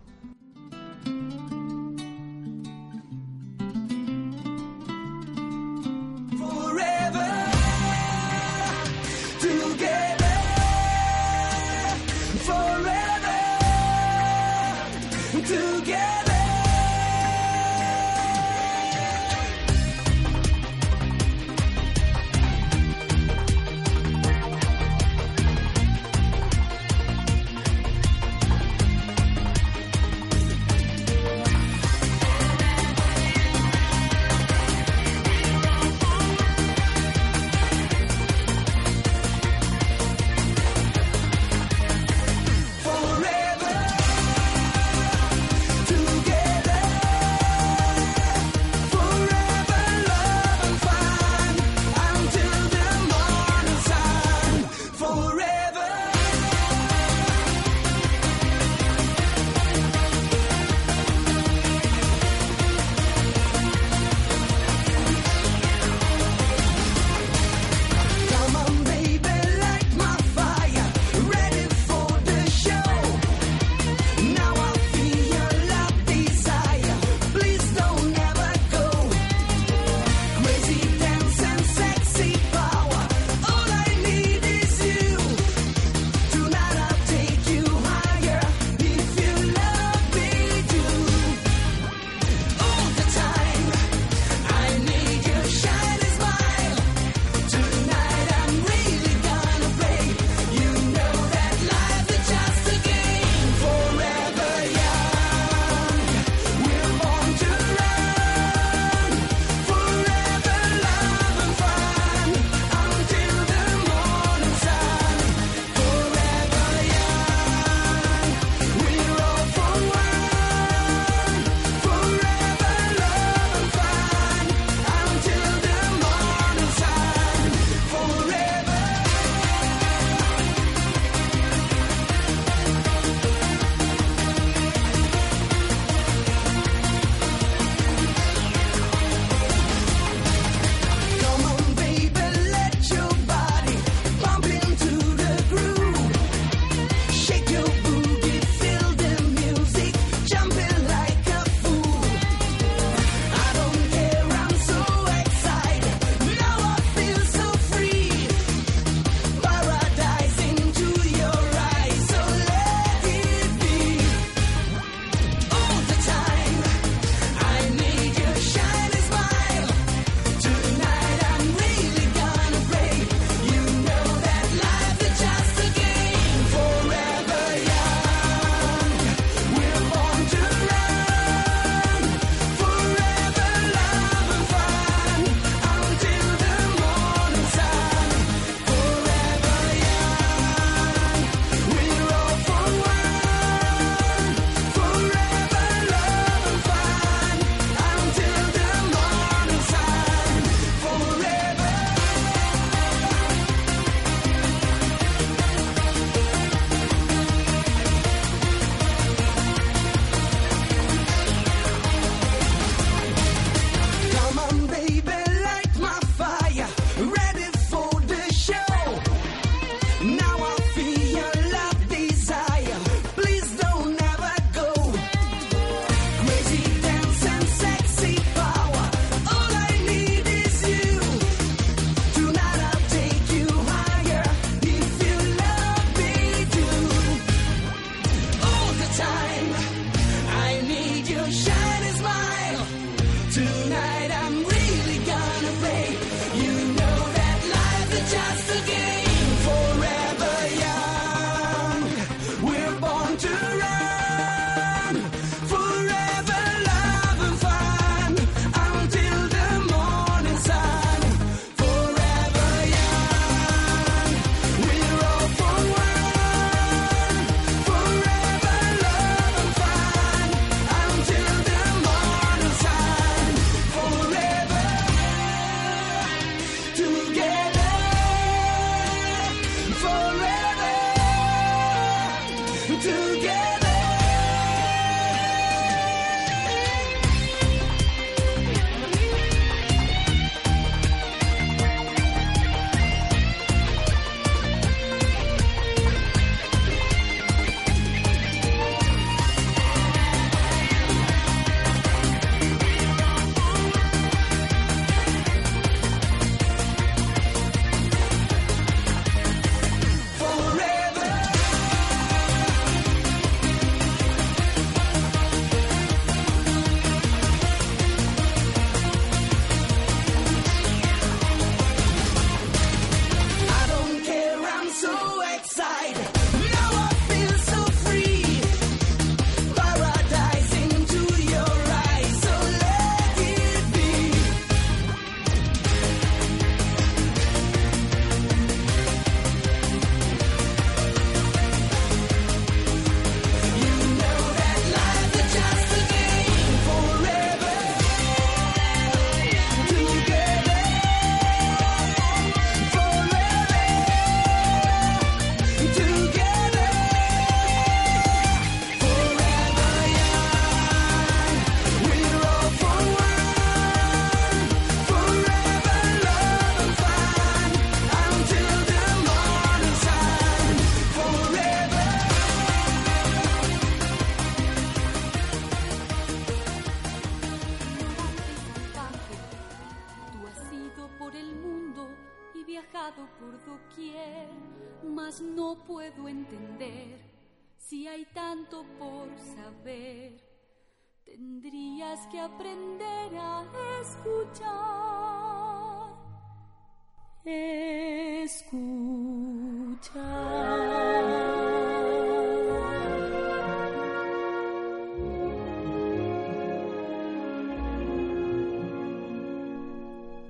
[391.22, 393.46] Tendrías que aprender a
[393.84, 394.52] escuchar.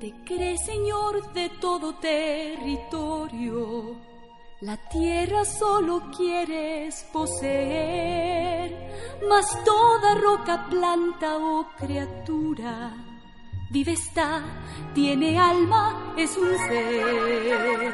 [0.02, 3.96] Te crees señor de todo territorio,
[4.62, 8.72] la tierra solo quieres poseer,
[9.28, 12.94] mas toda roca, planta o criatura
[13.72, 14.44] vive está,
[14.94, 17.94] tiene alma, es un ser.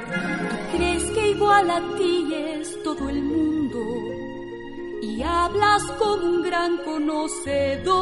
[0.49, 3.80] Tú crees que igual a ti es todo el mundo
[5.02, 7.94] y hablas como un gran conocedor,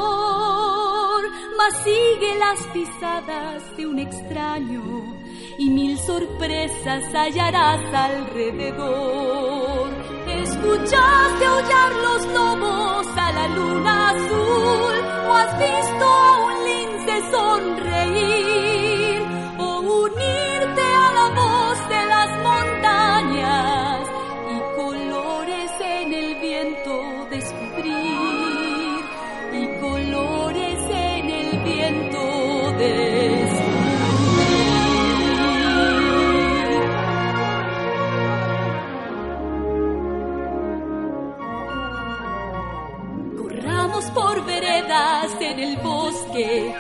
[1.58, 4.82] mas sigue las pisadas de un extraño
[5.58, 9.90] y mil sorpresas hallarás alrededor.
[10.28, 14.96] ¿Escuchaste aullar los lobos a la luna azul
[15.30, 19.22] o has visto a un lince sonreír
[19.58, 21.28] o unirte a la
[44.88, 46.76] en el bosque,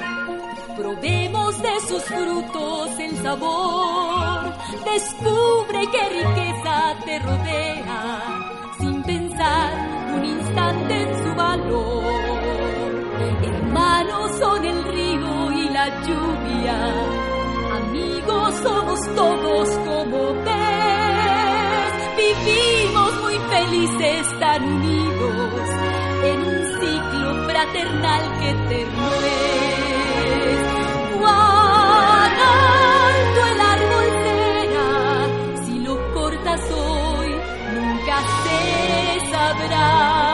[0.77, 4.53] probemos de sus frutos el sabor,
[4.85, 12.03] descubre qué riqueza te rodea, sin pensar un instante en su valor.
[13.41, 16.77] Hermanos son el río y la lluvia,
[17.77, 25.84] amigos somos todos como ves, vivimos muy felices tan unidos
[27.65, 30.59] ciclo fraternal que eterno es.
[31.19, 37.35] Cuán alto el árbol será, si lo cortas hoy,
[37.73, 40.24] nunca se sabrá.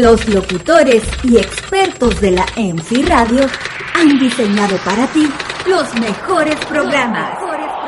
[0.00, 3.46] Los locutores y expertos de la MC Radio
[3.94, 5.30] han diseñado para ti
[5.66, 7.38] los mejores programas.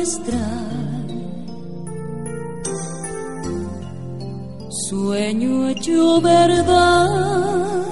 [0.05, 1.09] Ancestral,
[4.68, 7.86] sueño hecho verdad,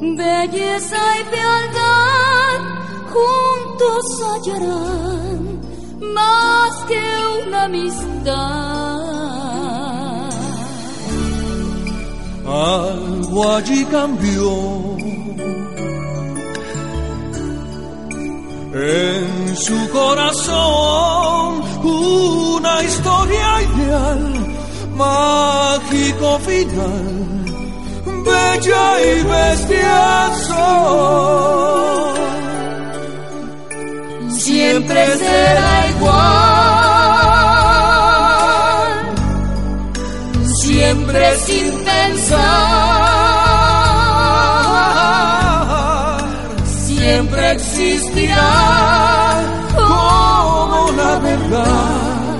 [0.00, 2.60] belleza y fealdad
[3.14, 5.60] juntos hallarán
[6.00, 7.02] más que
[7.46, 8.28] una amistad.
[12.44, 14.97] Algo allí cambió
[18.80, 24.34] en su corazón una historia ideal,
[24.94, 27.44] mágico final,
[28.24, 30.66] bella y bestiazo.
[34.30, 36.18] Siempre será igual,
[40.62, 43.17] siempre sin pensar,
[47.52, 49.42] existirá
[49.74, 52.38] como la verdad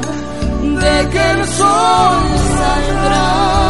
[0.60, 2.22] de que el sol
[2.58, 3.67] saldrá.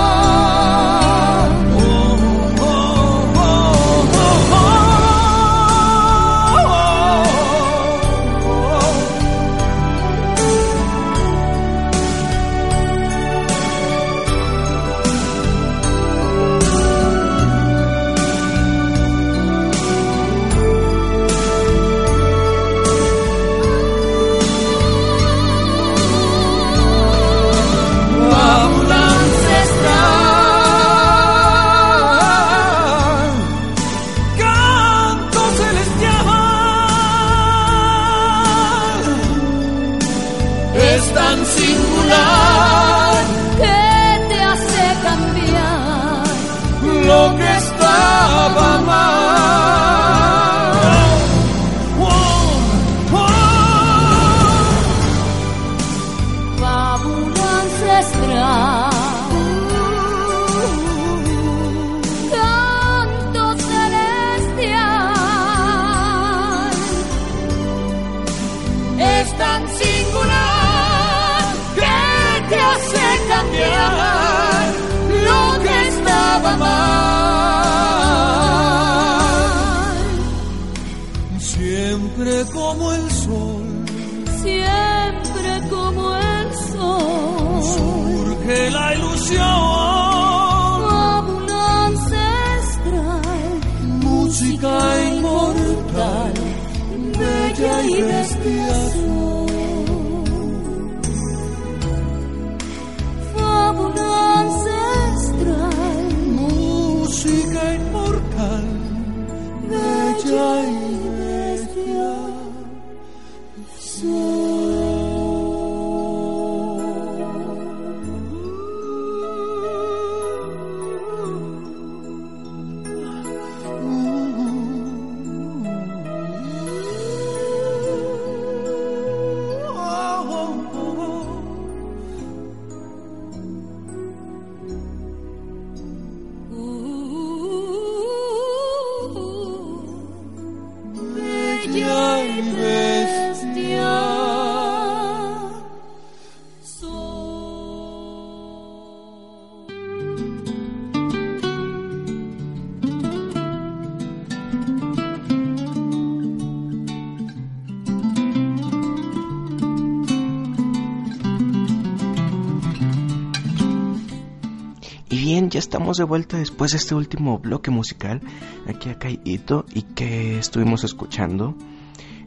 [165.96, 168.20] De vuelta después de este último bloque musical
[168.68, 171.56] aquí a Kai Ito y que estuvimos escuchando.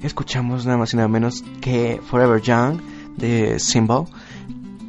[0.01, 2.81] Escuchamos nada más y nada menos que Forever Young
[3.17, 4.07] de Symbol,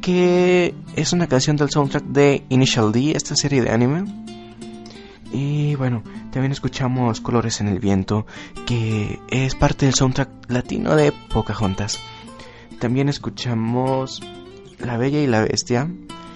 [0.01, 4.05] que es una canción del soundtrack de Initial D, esta serie de anime.
[5.31, 6.01] Y bueno,
[6.31, 8.25] también escuchamos Colores en el Viento,
[8.65, 11.99] que es parte del soundtrack latino de Pocahontas.
[12.79, 14.19] También escuchamos
[14.79, 15.91] La Bella y la Bestia,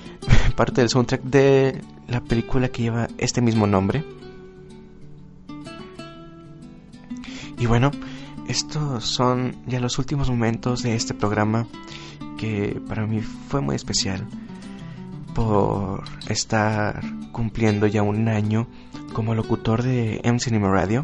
[0.56, 4.04] parte del soundtrack de la película que lleva este mismo nombre.
[7.60, 7.92] Y bueno,
[8.48, 11.68] estos son ya los últimos momentos de este programa
[12.38, 14.26] que para mí fue muy especial
[15.34, 17.02] por estar
[17.32, 18.68] cumpliendo ya un año
[19.14, 21.04] como locutor de M Cinema Radio.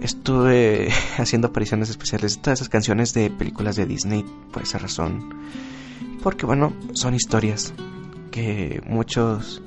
[0.00, 0.88] Estuve
[1.18, 5.34] haciendo apariciones especiales de todas esas canciones de películas de Disney por esa razón.
[6.22, 7.74] Porque bueno, son historias
[8.32, 9.62] que muchos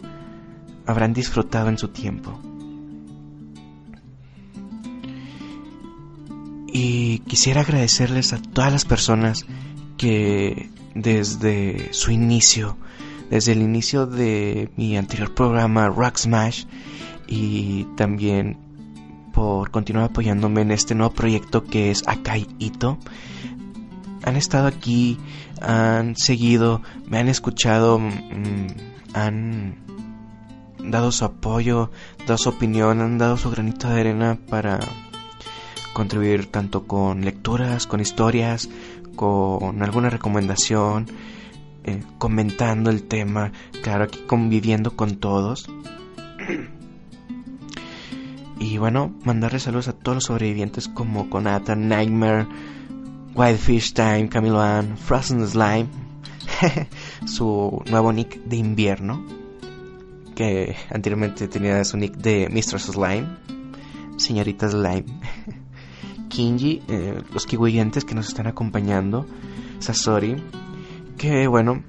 [0.85, 2.37] habrán disfrutado en su tiempo.
[6.67, 9.45] Y quisiera agradecerles a todas las personas
[9.95, 12.75] que desde su inicio,
[13.29, 16.65] desde el inicio de mi anterior programa Rock Smash
[17.27, 18.57] y también
[19.33, 22.97] por continuar apoyándome en este nuevo proyecto que es Akai Ito,
[24.23, 25.17] han estado aquí,
[25.61, 28.67] han seguido, me han escuchado, mmm,
[29.13, 29.75] han
[30.79, 31.91] dado su apoyo,
[32.25, 34.79] dado su opinión, han dado su granito de arena para
[35.93, 38.69] contribuir tanto con lecturas, con historias,
[39.15, 41.07] con alguna recomendación,
[41.85, 43.51] eh, comentando el tema,
[43.81, 45.69] claro, aquí conviviendo con todos.
[48.59, 52.47] y bueno, mandarle saludos a todos los sobrevivientes como Conatan, Nightmare,
[53.35, 55.87] Whitefish Time, Camilo Ann, Frozen Slime,
[57.25, 59.25] su nuevo nick de invierno,
[60.33, 63.27] que anteriormente tenía su nick de Mistress Slime,
[64.15, 65.05] señorita Slime,
[66.29, 69.25] Kinji, eh, los kiwiyentes que nos están acompañando,
[69.79, 70.41] Sasori,
[71.17, 71.83] que bueno,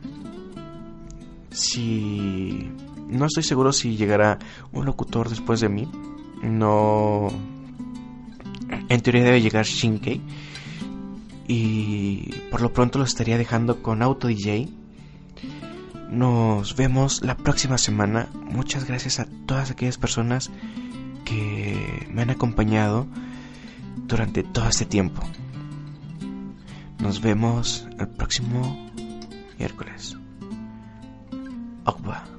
[1.50, 2.72] si
[3.08, 4.40] no estoy seguro si llegará
[4.72, 5.88] un locutor después de mí,
[6.42, 7.28] no,
[8.88, 10.20] en teoría debe llegar Shinkei
[11.48, 14.68] y por lo pronto lo estaría dejando con Auto DJ.
[16.10, 18.28] Nos vemos la próxima semana.
[18.34, 20.50] Muchas gracias a todas aquellas personas
[21.24, 23.06] que me han acompañado
[24.06, 25.22] durante todo este tiempo.
[26.98, 28.90] Nos vemos el próximo
[29.58, 30.16] miércoles.
[31.84, 32.35] Okba.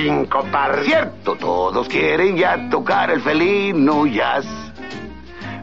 [0.00, 0.82] Saben sincopar.
[0.84, 4.46] Cierto, todos quieren ya tocar el felino jazz.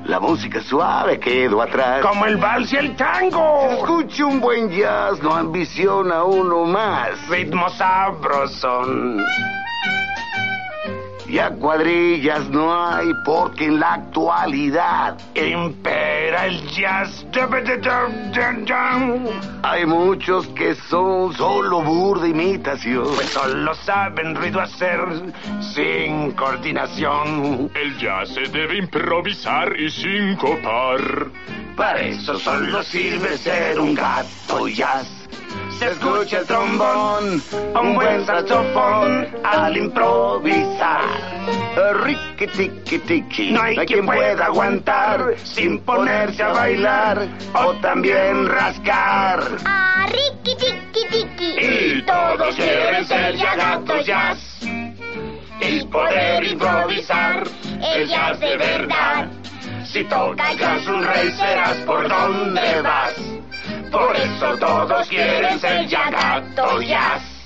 [0.06, 2.02] La música suave quedó atrás.
[2.02, 3.68] Como el vals y el tango.
[3.72, 7.28] Escuche un buen jazz, no ambiciona uno más.
[7.28, 9.22] Ritmo sabrosón.
[11.30, 15.18] Ya cuadrillas no hay porque en la actualidad
[16.46, 17.26] el jazz.
[19.64, 23.08] Hay muchos que son solo burda imitación.
[23.16, 25.00] Pues solo saben ruido hacer
[25.62, 27.72] sin coordinación.
[27.74, 31.28] El jazz se debe improvisar y sincopar.
[31.76, 35.18] Para eso solo sirve ser un gato jazz
[35.78, 37.42] se escucha el trombón,
[37.80, 41.27] un buen saxofón al improvisar.
[41.78, 49.44] Ricky tiki tiki, no hay, quien pueda aguantar sin ponerse a bailar o también rascar.
[49.66, 51.56] Ah, Ricky tiki tiki.
[51.60, 54.60] Y todos quieren ser ya gatos jazz
[55.62, 57.44] y poder improvisar
[57.94, 59.28] el jazz de verdad.
[59.86, 63.14] Si tocas jazz un rey serás por donde vas.
[63.92, 67.37] Por eso todos quieren ser ya gatos jazz.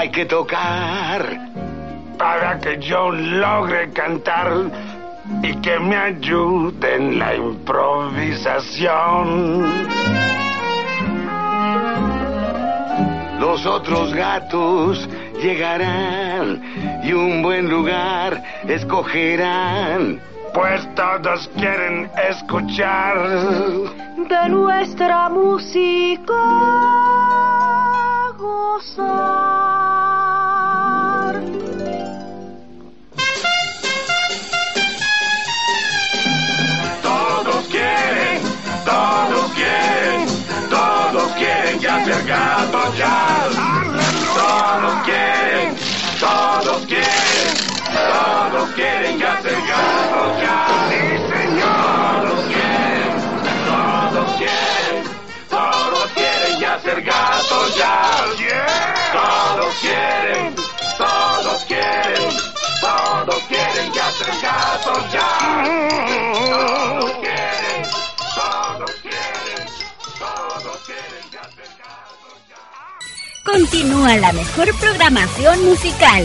[0.00, 1.38] Hay que tocar.
[2.16, 4.50] Para que yo logre cantar
[5.42, 9.66] y que me ayude en la improvisación.
[13.38, 15.06] Los otros gatos
[15.42, 20.18] llegarán y un buen lugar escogerán.
[20.54, 23.18] Pues todos quieren escuchar
[24.16, 26.32] de nuestra música
[28.38, 29.69] gozar.
[41.78, 43.54] Quieren ya ser jazz.
[44.34, 45.76] Todos quieren,
[46.18, 47.56] todos quieren,
[47.92, 50.90] todos quieren ya ser gatos jazz.
[50.90, 51.02] Sí,
[51.32, 52.20] señor.
[52.20, 53.12] Todos quieren,
[53.68, 55.04] todos quieren,
[55.48, 58.20] todos quieren ya ser gatos jazz.
[59.12, 60.54] Todos quieren,
[60.98, 62.36] todos quieren,
[62.80, 65.68] todos quieren ya ser gatos jazz.
[66.50, 67.49] Todos quieren,
[73.44, 76.24] Continúa la mejor programación musical.